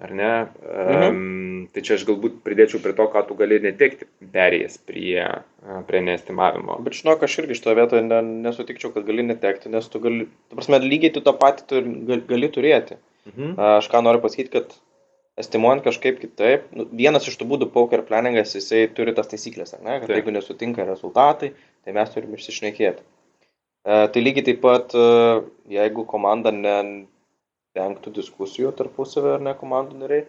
ar 0.00 0.14
ne? 0.14 0.32
Mhm. 0.62 1.04
Um, 1.08 1.68
tai 1.74 1.82
čia 1.84 1.96
aš 1.98 2.04
galbūt 2.08 2.40
pridėčiau 2.46 2.80
prie 2.82 2.94
to, 2.96 3.06
ką 3.12 3.24
tu 3.28 3.36
gali 3.38 3.58
netekti 3.62 4.06
perėjęs 4.34 4.78
prie, 4.88 5.22
prie 5.88 6.02
neestimavimo. 6.06 6.78
Bet 6.86 6.98
žinok, 7.00 7.24
aš 7.26 7.38
irgi 7.42 7.58
šitoje 7.58 7.78
vietoje 7.80 8.04
ne, 8.06 8.20
nesutikčiau, 8.46 8.92
kad 8.94 9.06
gali 9.08 9.26
netekti, 9.26 9.72
nes 9.72 9.88
tu 9.90 10.00
gali, 10.02 10.28
tu 10.48 10.58
prasme, 10.58 10.80
lygiai 10.84 11.14
tu 11.14 11.24
tą 11.26 11.34
patį 11.38 11.66
tu 11.70 11.82
gali, 12.08 12.22
gali 12.30 12.52
turėti. 12.54 12.98
Mhm. 13.32 13.56
Aš 13.78 13.90
ką 13.92 14.02
noriu 14.06 14.22
pasakyti, 14.24 14.54
kad 14.54 14.78
estimuojant 15.38 15.84
kažkaip 15.84 16.18
kitaip, 16.22 16.70
nu, 16.74 16.88
vienas 16.98 17.28
iš 17.30 17.36
tų 17.38 17.46
būdų 17.52 17.68
poker 17.74 18.02
planningas, 18.06 18.56
jisai 18.56 18.86
turi 18.94 19.14
tas 19.14 19.28
taisyklės, 19.30 19.76
ne? 19.78 20.00
kad 20.00 20.08
Taip. 20.08 20.16
jeigu 20.16 20.34
nesutinka 20.34 20.86
rezultatai, 20.88 21.52
tai 21.86 21.94
mes 21.94 22.10
turime 22.14 22.38
išsišnekėti. 22.40 23.04
E, 23.04 24.00
tai 24.14 24.24
lygiai 24.24 24.48
taip 24.48 24.58
pat, 24.64 24.96
jeigu 25.70 26.06
komanda 26.10 26.50
ne, 26.54 26.74
vengtų 27.76 28.12
diskusijų 28.16 28.72
tarpusavio 28.78 29.36
ar 29.36 29.44
ne 29.44 29.54
komandų 29.58 30.00
nariai. 30.02 30.24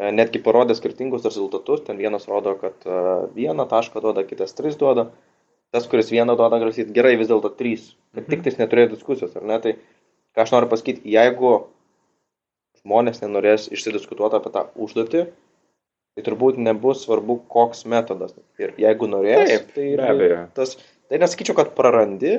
E, 0.00 0.10
netgi 0.14 0.40
parodė 0.44 0.76
skirtingus 0.78 1.26
rezultatus, 1.26 1.82
ten 1.86 1.98
vienas 2.00 2.28
rodo, 2.30 2.54
kad 2.60 2.86
e, 2.86 3.00
vieną 3.36 3.66
tašką 3.70 4.02
duoda, 4.04 4.24
kitas 4.28 4.54
tris 4.56 4.78
duoda, 4.80 5.10
tas, 5.74 5.88
kuris 5.90 6.12
vieną 6.14 6.36
duoda, 6.38 6.60
gali 6.62 6.72
sakyti, 6.74 6.96
gerai, 6.96 7.16
vis 7.20 7.28
dėlto 7.30 7.52
trys, 7.58 7.90
kad 8.14 8.24
tik 8.26 8.38
mhm. 8.40 8.46
tais 8.46 8.62
neturėjo 8.62 8.94
diskusijos, 8.94 9.36
ar 9.36 9.46
ne? 9.50 9.58
Tai 9.62 9.74
ką 10.36 10.46
aš 10.46 10.54
noriu 10.54 10.70
pasakyti, 10.70 11.04
jeigu 11.16 11.52
žmonės 12.80 13.20
nenorės 13.24 13.68
išsidiskutuoti 13.74 14.38
apie 14.38 14.52
tą 14.54 14.64
užduotį, 14.80 15.26
tai 16.16 16.24
turbūt 16.26 16.58
nebus 16.60 17.04
svarbu, 17.04 17.40
koks 17.52 17.84
metodas. 17.90 18.32
Ir 18.60 18.72
jeigu 18.80 19.08
norės, 19.10 19.52
Taip, 19.52 19.74
tai, 19.76 19.90
tas, 20.56 20.74
tai 21.10 21.20
nesakyčiau, 21.22 21.58
kad 21.58 21.74
prarandi, 21.76 22.38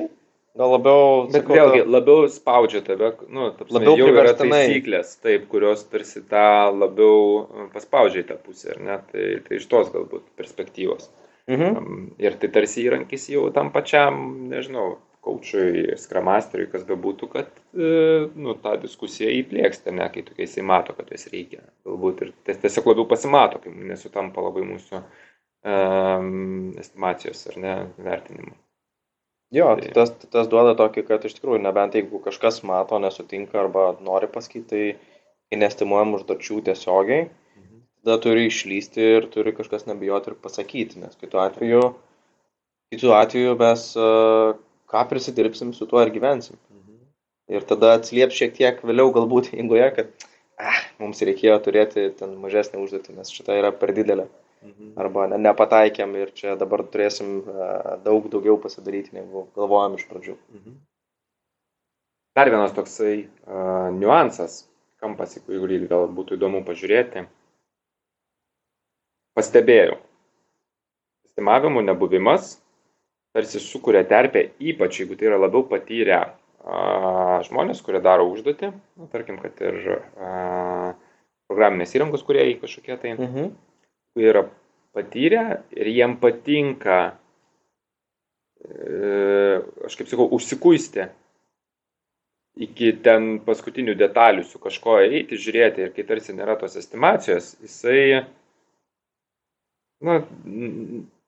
Gal 0.58 0.74
labiau. 0.74 1.04
Bet 1.30 1.38
sakau, 1.40 1.56
vėlgi, 1.56 1.84
labiau 1.88 2.26
spaudžia 2.28 2.82
tave, 2.84 3.14
nu, 3.32 3.48
tapsime, 3.56 3.78
labiau 3.78 3.96
jau 3.96 4.08
yra 4.12 4.34
taisyklės, 4.36 5.14
taip, 5.24 5.46
kurios 5.52 5.86
tarsi 5.88 6.20
tą 6.28 6.48
labiau 6.76 7.22
uh, 7.40 7.68
paspaudžia 7.72 8.20
į 8.20 8.26
tą 8.28 8.36
pusę, 8.42 8.74
ar 8.74 8.82
ne? 8.84 8.98
Tai, 9.12 9.28
tai 9.46 9.60
iš 9.60 9.64
tos 9.70 9.88
galbūt 9.94 10.26
perspektyvos. 10.36 11.08
Mhm. 11.50 12.12
Ir 12.22 12.36
tai 12.38 12.52
tarsi 12.54 12.84
įrankis 12.84 13.30
jau 13.32 13.48
tam 13.54 13.72
pačiam, 13.74 14.20
nežinau, 14.52 14.98
kaučiui, 15.22 15.96
skramasteriui, 16.02 16.68
kas 16.72 16.84
bebūtų, 16.86 17.28
kad 17.30 17.50
e, 17.74 17.90
nu, 18.34 18.56
tą 18.58 18.74
diskusiją 18.82 19.30
įplėksta, 19.38 19.94
ne, 19.94 20.08
kai 20.10 20.24
tokiais 20.26 20.56
įmato, 20.58 20.96
kad 20.98 21.12
jas 21.14 21.28
reikia. 21.30 21.62
Galbūt 21.86 22.24
ir 22.26 22.32
tiesiog 22.48 22.90
labiau 22.90 23.06
pasimato, 23.10 23.62
kai 23.62 23.70
nesutampa 23.92 24.42
labai 24.42 24.66
mūsų 24.66 24.98
um, 24.98 26.72
estimacijos 26.82 27.46
ar 27.52 27.60
ne 27.62 27.76
vertinimai. 28.02 28.58
Jo, 29.52 29.74
tai 29.76 29.90
tas, 29.92 30.14
tas 30.32 30.48
duoda 30.48 30.72
tokį, 30.78 31.04
kad 31.10 31.24
iš 31.28 31.36
tikrųjų, 31.36 31.60
nebent 31.60 31.96
jeigu 31.98 32.22
kažkas 32.24 32.62
mato, 32.64 32.96
nesutinka 33.02 33.58
arba 33.60 33.90
nori 34.00 34.28
pasakyti, 34.32 34.84
tai 35.52 35.58
nestimuojam 35.60 36.14
užduočių 36.16 36.60
tiesiogiai, 36.68 37.26
mhm. 37.58 37.82
tada 38.00 38.16
turi 38.24 38.46
išlysti 38.48 39.10
ir 39.18 39.28
turi 39.34 39.52
kažkas 39.56 39.84
nebijoti 39.90 40.32
ir 40.32 40.38
pasakyti, 40.40 41.02
nes 41.04 41.18
kitu 41.20 41.42
atveju, 41.42 41.82
kitu 42.94 43.12
atveju 43.12 43.58
mes 43.60 43.84
uh, 44.00 44.54
ką 44.88 45.04
prisidirbsim, 45.10 45.74
su 45.76 45.88
tuo 45.90 46.00
ir 46.00 46.14
gyvensim. 46.16 46.56
Mhm. 46.72 47.02
Ir 47.52 47.68
tada 47.68 47.92
atsilieps 47.98 48.38
šiek 48.38 48.56
tiek 48.56 48.80
vėliau 48.88 49.12
galbūt 49.12 49.52
eigoje, 49.52 49.90
kad 49.98 50.28
ah, 50.56 50.80
mums 51.02 51.20
reikėjo 51.28 51.60
turėti 51.68 52.08
ten 52.16 52.38
mažesnį 52.40 52.80
užduotį, 52.86 53.18
nes 53.20 53.36
šita 53.36 53.60
yra 53.60 53.74
per 53.76 53.92
didelė. 53.92 54.30
Mhm. 54.30 54.41
Arba 55.02 55.26
ne, 55.32 55.38
nepataikėm 55.42 56.14
ir 56.20 56.32
čia 56.38 56.54
dabar 56.60 56.84
turėsim 56.92 57.40
uh, 57.42 57.98
daug 58.04 58.28
daugiau 58.30 58.58
pasidaryti, 58.62 59.14
negu 59.16 59.46
galvojom 59.56 59.98
iš 59.98 60.06
pradžių. 60.10 60.36
Mhm. 60.58 60.76
Dar 62.38 62.48
vienas 62.48 62.72
toksai 62.76 63.14
uh, 63.24 63.90
niuansas, 63.96 64.62
kampas, 65.02 65.36
į 65.36 65.44
kurį 65.48 65.82
gal 65.90 66.06
būtų 66.16 66.38
įdomu 66.38 66.62
pažiūrėti. 66.68 67.26
Pastebėjau, 69.36 69.96
estimavimų 71.26 71.82
nebuvimas 71.88 72.58
tarsi 73.32 73.60
sukuria 73.64 74.04
terpę, 74.04 74.50
ypač 74.60 75.00
jeigu 75.00 75.16
tai 75.16 75.30
yra 75.30 75.40
labiau 75.40 75.64
patyrę 75.68 76.20
žmonės, 77.48 77.80
kurie 77.82 77.98
daro 78.04 78.28
užduotį, 78.30 78.70
nu, 79.00 79.08
tarkim, 79.10 79.38
kad 79.42 79.58
ir 79.64 79.78
a, 80.14 80.92
programinės 81.50 81.96
įrangos 81.96 82.22
kuriejai 82.26 82.60
kažkokie 82.60 82.96
tai, 83.00 83.14
mhm. 83.16 83.48
kurie 83.50 83.71
yra 84.18 84.44
patyrę 84.92 85.62
ir 85.72 85.88
jiem 85.88 86.16
patinka, 86.20 87.16
e, 88.60 89.60
aš 89.86 89.96
kaip 89.98 90.10
sakau, 90.10 90.28
užsikuisti 90.36 91.08
iki 92.60 92.92
ten 93.04 93.38
paskutinių 93.46 93.94
detalių 93.96 94.44
su 94.44 94.60
kažko 94.60 94.98
eiti, 95.06 95.40
žiūrėti 95.40 95.86
ir 95.86 95.92
kai 95.96 96.04
tarsi 96.04 96.36
nėra 96.36 96.58
tos 96.60 96.76
estimacijos, 96.76 97.54
jisai, 97.64 98.26
na, 100.04 100.18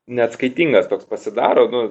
neatskaitingas 0.04 0.90
toks 0.90 1.08
pasidaro, 1.08 1.64
nu, 1.72 1.84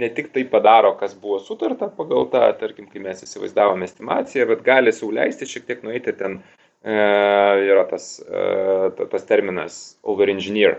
ne 0.00 0.08
tik 0.16 0.32
tai 0.32 0.46
padaro, 0.48 0.94
kas 0.96 1.12
buvo 1.20 1.36
sutarta 1.44 1.90
pagal 1.92 2.30
tą, 2.32 2.46
tarkim, 2.56 2.88
kai 2.88 3.02
mes 3.04 3.20
įsivaizdavome 3.26 3.84
estimaciją, 3.84 4.48
bet 4.48 4.64
gali 4.64 4.94
sauliaisti 4.96 5.48
šiek 5.50 5.68
tiek 5.68 5.84
nueiti 5.84 6.16
ten, 6.16 6.40
e, 6.40 6.65
yra 6.86 7.86
tas, 7.90 8.20
e, 8.20 9.06
tas 9.10 9.24
terminas 9.26 9.96
overengineer, 10.06 10.78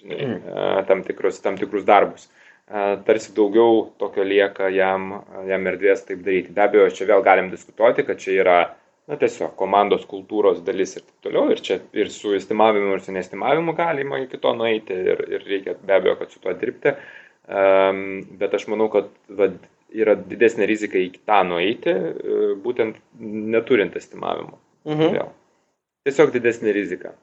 žinai, 0.00 0.24
mm. 0.24 0.40
e, 0.40 0.86
tam, 0.88 1.04
tikrus, 1.06 1.38
tam 1.44 1.58
tikrus 1.60 1.84
darbus. 1.86 2.26
E, 2.66 2.86
tarsi 3.06 3.34
daugiau 3.36 3.84
tokio 4.00 4.24
lieka 4.26 4.72
jam, 4.74 5.20
jam 5.46 5.70
erdvės 5.70 6.02
taip 6.08 6.24
daryti. 6.26 6.54
Be 6.56 6.66
abejo, 6.66 6.88
čia 6.98 7.06
vėl 7.12 7.22
galim 7.26 7.52
diskutuoti, 7.52 8.06
kad 8.08 8.18
čia 8.22 8.40
yra 8.40 8.58
na 9.06 9.18
tiesiog 9.20 9.54
komandos 9.58 10.02
kultūros 10.10 10.64
dalis 10.66 10.96
ir 10.98 11.04
taip 11.04 11.28
toliau. 11.28 11.46
Ir 11.54 11.62
čia 11.62 11.78
ir 11.94 12.10
su 12.10 12.34
estimavimu, 12.34 12.96
ir 12.96 13.06
su 13.06 13.14
nestimavimu 13.14 13.76
galima 13.78 14.18
iki 14.24 14.42
to 14.42 14.54
nueiti 14.58 14.98
ir, 15.12 15.22
ir 15.30 15.46
reikia 15.46 15.76
be 15.78 15.94
abejo, 16.00 16.18
kad 16.18 16.34
su 16.34 16.42
tuo 16.42 16.54
dirbti. 16.58 16.96
Um, 17.46 18.24
bet 18.40 18.56
aš 18.58 18.64
manau, 18.66 18.88
kad 18.90 19.12
va, 19.38 19.52
yra 19.94 20.16
didesnė 20.18 20.66
rizika 20.66 20.98
iki 20.98 21.20
tą 21.28 21.44
nueiti, 21.46 21.92
e, 21.94 22.54
būtent 22.64 22.98
neturint 23.22 23.94
estimavimo. 23.94 24.58
Mhm. 24.86 25.12
Vėl. 25.18 25.30
Tiesiog 26.06 26.32
didesnė 26.36 26.72
rizika. 26.76 27.16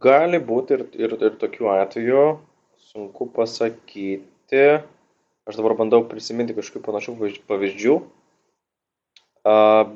Gali 0.00 0.40
būti 0.42 0.76
ir, 0.76 0.84
ir, 0.96 1.14
ir 1.28 1.34
tokių 1.40 1.68
atvejų, 1.76 2.22
sunku 2.90 3.28
pasakyti. 3.36 4.62
Aš 5.46 5.58
dabar 5.60 5.76
bandau 5.78 6.00
prisiminti 6.08 6.56
kažkokių 6.56 6.82
panašių 6.88 7.14
pavyzdžių. 7.50 7.96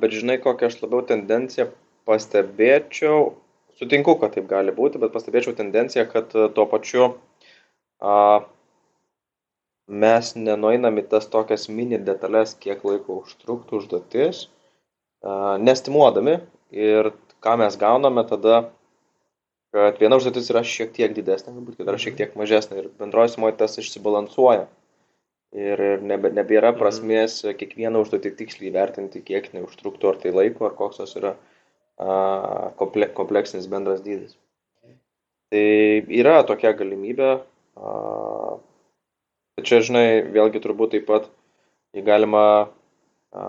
Bet 0.03 0.15
žinai, 0.15 0.37
kokią 0.45 0.69
aš 0.71 0.77
labiau 0.85 1.03
tendenciją 1.09 1.71
pastebėčiau, 2.07 3.33
sutinku, 3.81 4.15
kad 4.21 4.37
taip 4.37 4.47
gali 4.53 4.75
būti, 4.77 5.01
bet 5.03 5.13
pastebėčiau 5.17 5.57
tendenciją, 5.59 6.05
kad 6.13 6.31
tuo 6.31 6.67
pačiu 6.71 7.09
a, 7.99 8.15
mes 9.91 10.33
nenueinam 10.39 11.03
į 11.03 11.09
tas 11.11 11.27
tokias 11.33 11.67
mini 11.73 11.99
detalės, 11.99 12.55
kiek 12.63 12.85
laiko 12.87 13.19
užtruktų 13.25 13.81
užduotis, 13.81 14.47
a, 14.47 14.60
nestimuodami 15.61 16.39
ir 16.73 17.13
ką 17.45 17.57
mes 17.61 17.77
gauname 17.81 18.25
tada, 18.29 18.71
kad 19.75 20.01
viena 20.03 20.19
užduotis 20.19 20.51
yra 20.53 20.63
šiek 20.67 20.93
tiek 20.97 21.15
didesnė, 21.15 21.55
galbūt 21.55 21.79
kita 21.79 21.93
yra 21.93 22.01
šiek 22.01 22.17
tiek 22.19 22.37
mažesnė 22.39 22.83
ir 22.83 22.91
bendroji 22.99 23.35
sumoje 23.35 23.57
tas 23.61 23.79
išsibalansuoja 23.79 24.67
ir, 25.53 25.81
ir 25.81 26.05
nebe, 26.07 26.31
nebėra 26.35 26.73
mhm. 26.73 26.81
prasmės 26.81 27.41
kiekvieną 27.45 28.05
užduotį 28.05 28.35
tiksliai 28.39 28.75
vertinti, 28.75 29.23
kiek 29.27 29.51
neužtruktų, 29.57 30.13
ar 30.13 30.21
tai 30.23 30.35
laiko, 30.35 30.67
ar 30.69 30.77
koks 30.79 31.03
tas 31.03 31.15
yra 31.19 31.35
a, 31.35 32.71
komple, 32.81 33.11
kompleksinis 33.17 33.69
bendras 33.71 34.03
dydis. 34.07 34.37
Tai 35.51 35.67
yra 36.15 36.41
tokia 36.47 36.73
galimybė, 36.79 37.31
a, 37.77 37.95
čia, 39.67 39.83
žinai, 39.87 40.23
vėlgi 40.31 40.63
turbūt 40.63 40.95
taip 40.95 41.09
pat 41.11 41.31
galima 42.07 42.45
a, 43.35 43.45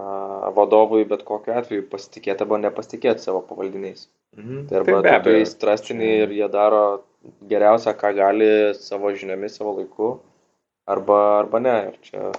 vadovui 0.55 1.05
bet 1.09 1.23
kokiu 1.27 1.55
atveju 1.57 1.87
pasitikėti 1.91 2.45
arba 2.45 2.59
nepasitikėti 2.61 3.25
savo 3.25 3.41
pavaldiniais. 3.47 4.07
Mhm. 4.37 4.67
Tai 4.69 4.81
arba 4.81 5.01
tai 5.03 5.15
tokie 5.19 5.41
įstrastiniai 5.45 6.25
ir 6.25 6.35
jie 6.37 6.47
daro 6.51 6.83
geriausią, 7.49 7.93
ką 7.99 8.13
gali 8.17 8.51
savo 8.77 9.11
žiniomis, 9.13 9.57
savo 9.59 9.75
laiku 9.79 10.11
arba, 10.89 11.19
arba 11.41 11.61
ne. 11.63 11.77
Ir 11.91 11.99
čia 12.07 12.31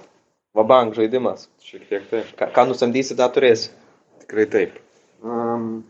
vabank 0.57 0.97
žaidimas. 0.97 1.47
Šiek 1.63 1.87
tiek 1.89 2.07
taip. 2.11 2.33
Ką, 2.39 2.49
ką 2.55 2.67
nusamdysi, 2.71 3.17
tą 3.19 3.29
turėsi. 3.33 3.71
Tikrai 4.23 4.47
taip. 4.51 4.79
Um, 5.23 5.83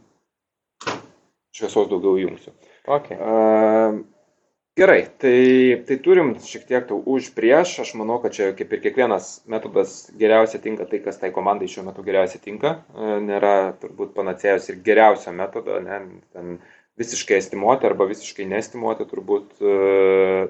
šviesos 1.55 1.89
daugiau 1.91 2.17
jungsiu. 2.21 2.53
Okay. 2.83 3.17
Um, 3.17 4.03
Gerai, 4.73 5.05
tai, 5.21 5.83
tai 5.86 5.95
turim 6.01 6.31
šiek 6.41 6.63
tiek 6.65 6.86
tų 6.89 6.95
už 7.13 7.27
prieš, 7.36 7.75
aš 7.83 7.91
manau, 7.99 8.15
kad 8.23 8.33
čia 8.33 8.47
kaip 8.57 8.71
ir 8.73 8.79
kiekvienas 8.81 9.43
metodas 9.45 10.07
geriausiai 10.17 10.63
tinka 10.63 10.88
tai, 10.89 10.97
kas 11.03 11.19
tai 11.21 11.29
komandai 11.36 11.67
šiuo 11.69 11.83
metu 11.86 12.01
geriausiai 12.07 12.41
tinka. 12.41 12.71
Nėra 13.21 13.51
turbūt 13.83 14.15
panacėjus 14.15 14.71
ir 14.73 14.79
geriausio 14.88 15.36
metodo, 15.38 15.77
ne, 15.77 15.99
ten 16.33 16.57
visiškai 16.97 17.38
estimuoti 17.38 17.86
arba 17.86 18.09
visiškai 18.09 18.49
nestimuoti, 18.49 19.05
turbūt, 19.13 19.53
e, 19.62 19.77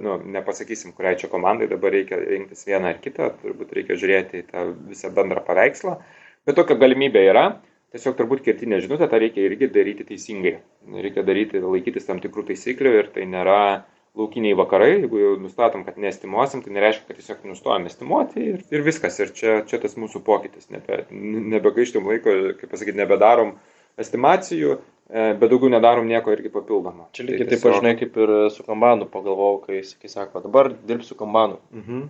nu, 0.08 0.16
nepasakysim, 0.38 0.96
kuriai 0.96 1.20
čia 1.20 1.28
komandai 1.32 1.68
dabar 1.76 1.92
reikia 1.92 2.24
rinktis 2.24 2.64
vieną 2.70 2.94
ar 2.94 3.04
kitą, 3.04 3.28
turbūt 3.44 3.76
reikia 3.76 4.00
žiūrėti 4.00 4.40
į 4.40 4.50
tą 4.54 4.70
visą 4.88 5.12
bendrą 5.12 5.44
paveikslą, 5.44 5.98
bet 6.48 6.62
tokia 6.62 6.80
galimybė 6.80 7.26
yra, 7.28 7.50
tiesiog 7.92 8.16
turbūt 8.22 8.48
kertinė 8.48 8.80
žinutė, 8.88 9.12
tą 9.12 9.20
reikia 9.20 9.44
irgi 9.50 9.68
daryti 9.68 10.08
teisingai, 10.08 10.62
reikia 10.96 11.28
daryti, 11.28 11.60
laikytis 11.60 12.08
tam 12.08 12.24
tikrų 12.24 12.54
taisyklių 12.54 13.02
ir 13.02 13.12
tai 13.18 13.28
nėra 13.28 13.64
laukiniai 14.18 14.56
vakarai, 14.58 14.92
jeigu 15.00 15.20
jau 15.22 15.34
nustatom, 15.42 15.84
kad 15.88 15.98
nestimuosim, 16.02 16.62
tai 16.62 16.74
nereiškia, 16.76 17.08
kad 17.08 17.18
tiesiog 17.18 17.46
nustojame 17.50 17.90
estimuoti 17.90 18.44
ir, 18.52 18.66
ir 18.70 18.86
viskas, 18.86 19.18
ir 19.24 19.34
čia, 19.34 19.62
čia 19.70 19.80
tas 19.82 19.98
mūsų 19.98 20.22
pokytis, 20.26 20.70
nebe, 20.74 21.06
nebegaištum 21.56 22.06
laiko, 22.12 22.36
kaip 22.60 22.70
pasakyti, 22.70 23.00
nebedarom 23.00 23.56
estimacijų, 24.02 24.78
E, 25.14 25.24
bet 25.38 25.52
daugiau 25.52 25.70
nedarom 25.70 26.08
nieko 26.08 26.32
irgi 26.34 26.50
papildomo. 26.50 27.10
Čia 27.14 27.26
lygiai 27.28 27.44
tai 27.44 27.52
taip 27.52 27.64
pat, 27.66 27.76
žinai, 27.78 27.94
kaip 28.00 28.16
ir 28.24 28.32
su 28.56 28.64
kambanu 28.66 29.06
pagalvojau, 29.12 29.58
kai, 29.66 29.82
kai 30.02 30.12
sako, 30.12 30.42
dabar 30.46 30.72
dirbsiu 30.90 31.18
kambanu. 31.20 31.60
Mhm. 31.76 32.06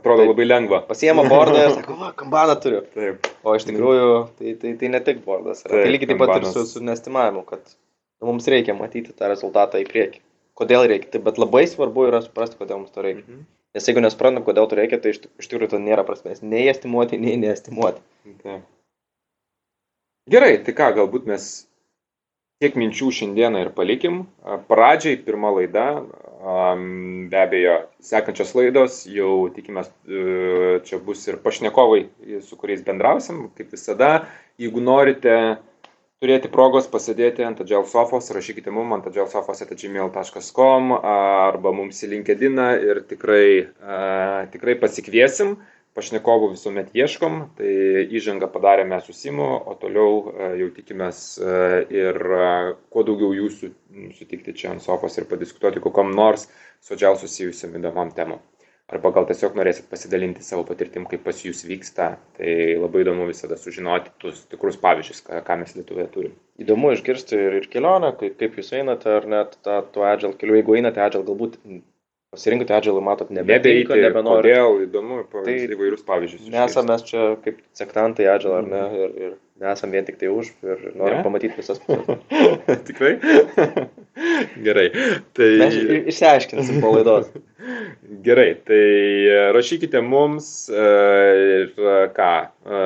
Atrodo 0.00 0.22
taip, 0.22 0.30
labai 0.30 0.46
lengva. 0.46 0.78
Pasiema 0.86 1.24
bordą 1.28 1.64
ir 1.64 1.74
sako, 1.80 1.96
va, 2.00 2.12
kambaną 2.16 2.54
turiu. 2.62 2.84
Taip. 2.94 3.26
O 3.42 3.56
iš 3.58 3.66
tikrųjų, 3.68 4.06
tai, 4.38 4.54
tai, 4.62 4.72
tai 4.80 4.92
ne 4.94 5.02
tik 5.08 5.20
bordas. 5.26 5.64
Tai 5.64 5.72
taip, 5.72 5.82
tai 5.82 5.92
lygiai 5.92 6.10
taip 6.12 6.22
pat 6.22 6.34
ir 6.38 6.48
su, 6.52 6.64
su 6.70 6.84
nestimavimu, 6.86 7.42
kad 7.50 7.76
mums 8.24 8.48
reikia 8.54 8.76
matyti 8.78 9.16
tą 9.16 9.32
rezultatą 9.32 9.82
į 9.82 9.88
priekį. 9.90 10.22
Kodėl 10.56 10.86
reikia? 10.88 11.12
Tai, 11.14 11.20
bet 11.26 11.40
labai 11.40 11.66
svarbu 11.68 12.08
yra 12.08 12.22
suprasti, 12.24 12.58
kodėl 12.60 12.80
mums 12.80 12.94
to 12.94 13.04
reikia. 13.04 13.26
Mhm. 13.26 13.44
Nes 13.76 13.90
jeigu 13.90 14.00
nesuprantam, 14.00 14.44
kodėl 14.46 14.70
to 14.70 14.78
reikia, 14.78 14.96
tai 15.02 15.12
iš, 15.12 15.20
iš 15.36 15.50
tikrųjų 15.50 15.74
to 15.74 15.82
nėra 15.82 16.06
prasmės. 16.08 16.40
Nei 16.40 16.64
estimuoti, 16.72 17.18
nei 17.20 17.36
neestimuoti. 17.42 18.00
Taip. 18.40 18.64
Gerai, 20.32 20.54
tai 20.64 20.72
ką, 20.74 20.88
galbūt 20.96 21.28
mes 21.28 21.44
tiek 22.62 22.78
minčių 22.80 23.10
šiandieną 23.18 23.66
ir 23.66 23.70
palikim. 23.76 24.22
Pradžiai 24.70 25.18
pirma 25.26 25.52
laida, 25.54 25.84
be 27.30 27.38
abejo, 27.42 27.76
sekančios 28.02 28.54
laidos, 28.56 29.02
jau 29.12 29.46
tikimės, 29.52 29.92
e, 30.08 30.80
čia 30.88 30.98
bus 31.04 31.26
ir 31.28 31.38
pašnekovai, 31.44 32.06
su 32.48 32.58
kuriais 32.58 32.84
bendrausim, 32.86 33.50
kaip 33.58 33.76
visada. 33.76 34.10
Jeigu 34.60 34.80
norite 34.80 35.36
turėti 36.24 36.48
progos 36.52 36.86
pasėdėti 36.92 37.44
ant 37.46 37.60
Agile 37.64 37.84
sofos, 37.90 38.32
rašykite 38.32 38.72
mum 38.72 38.94
ant 38.96 39.06
agileSofos.gmail.com 39.10 40.92
arba 40.96 41.72
mums 41.76 42.02
į 42.02 42.12
LinkedIn 42.14 42.62
ir 42.88 43.02
tikrai, 43.10 43.48
tikrai 44.52 44.76
pasikviesim 44.80 45.56
pašnekovų 45.96 46.50
visuomet 46.52 46.90
ieškom, 46.96 47.38
tai 47.56 47.70
įžangą 48.18 48.50
padarėme 48.52 48.98
su 49.04 49.14
Simu, 49.16 49.46
o 49.64 49.76
toliau 49.80 50.18
e, 50.28 50.48
jau 50.60 50.68
tikimės 50.76 51.20
e, 51.40 51.54
ir 51.96 52.18
e, 52.20 52.50
kuo 52.92 53.04
daugiau 53.08 53.32
jūsų 53.38 53.70
sutikti 54.18 54.52
čia 54.60 54.74
ant 54.74 54.84
sofos 54.84 55.16
ir 55.16 55.28
padiskutuoti 55.30 55.80
kokom 55.86 56.12
nors 56.18 56.50
sodžiau 56.84 57.16
susijusiam 57.16 57.78
įdomiam 57.80 58.12
temam. 58.18 58.44
Arba 58.92 59.10
gal 59.14 59.26
tiesiog 59.28 59.56
norėsit 59.58 59.88
pasidalinti 59.90 60.44
savo 60.46 60.62
patirtim, 60.68 61.06
kaip 61.10 61.24
pas 61.26 61.40
jūs 61.42 61.64
vyksta. 61.66 62.12
Tai 62.38 62.54
labai 62.82 63.02
įdomu 63.02 63.26
visada 63.30 63.58
sužinoti 63.58 64.12
tuos 64.22 64.44
tikrus 64.50 64.78
pavyzdžius, 64.82 65.24
ką, 65.26 65.42
ką 65.46 65.58
mes 65.62 65.74
Lietuvoje 65.78 66.06
turim. 66.14 66.36
Įdomu 66.62 66.92
išgirsti 66.94 67.38
ir, 67.40 67.58
ir 67.60 67.68
kelionę, 67.72 68.12
kaip, 68.20 68.38
kaip 68.40 68.56
jūs 68.60 68.72
einate, 68.78 69.10
ar 69.18 69.28
net 69.30 69.58
tą, 69.66 69.80
tuo 69.94 70.06
agile 70.08 70.36
keliu, 70.38 70.58
jeigu 70.60 70.78
einate 70.78 71.02
agile, 71.02 71.26
galbūt 71.26 71.58
pasirinkote 72.36 72.76
agile, 72.76 73.02
matot, 73.04 73.32
nebeeiti, 73.34 73.96
nebenori. 73.96 74.52
Kodėl, 74.52 74.80
įdomu, 74.86 75.18
tai 75.34 75.58
įvairius 75.66 76.06
pavyzdžius. 76.06 76.46
Nesame 76.52 76.94
mes 76.94 77.04
čia 77.10 77.26
kaip 77.44 77.60
sektantai 77.76 78.30
agile, 78.32 78.60
ar 78.60 78.70
ne, 78.70 78.84
ir, 79.02 79.18
ir 79.26 79.36
nesam 79.60 79.90
vien 79.90 80.04
tik 80.04 80.18
tai 80.20 80.28
už 80.32 80.50
ir 80.64 80.82
norim 80.96 81.20
ne? 81.20 81.24
pamatyti 81.24 81.56
visas 81.58 81.80
pusės. 81.84 82.18
Tikrai? 82.88 83.14
Gerai. 84.66 84.86
Tai... 85.36 85.48
Mes 85.62 85.76
išsiaiškinsim 86.12 86.80
po 86.84 86.92
laidos. 86.96 87.30
Gerai, 88.26 88.50
tai 88.68 88.82
rašykite 89.56 90.00
mums 90.04 90.68
e, 90.70 90.84
ir 91.62 91.88
ką, 92.16 92.32
e, 92.46 92.82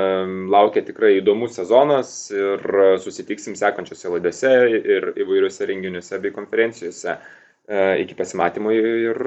laukia 0.54 0.84
tikrai 0.86 1.16
įdomus 1.18 1.58
sezonas 1.58 2.12
ir 2.32 2.64
susitiksim 3.04 3.58
sekančiose 3.58 4.14
laidose 4.14 4.54
ir 4.78 5.10
įvairiuose 5.20 5.68
renginiuose 5.68 6.22
bei 6.22 6.34
konferencijose. 6.36 7.18
E, 7.70 7.82
iki 8.04 8.16
pasimatymo 8.18 8.72
ir 8.74 9.20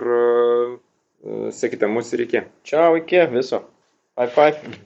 sekite 1.55 1.87
mus 1.87 2.09
ir 2.15 2.25
iki. 2.25 2.47
Čiau, 2.67 2.97
iki 2.99 3.21
viso. 3.35 3.63
Bye 4.17 4.33
bye. 4.35 4.83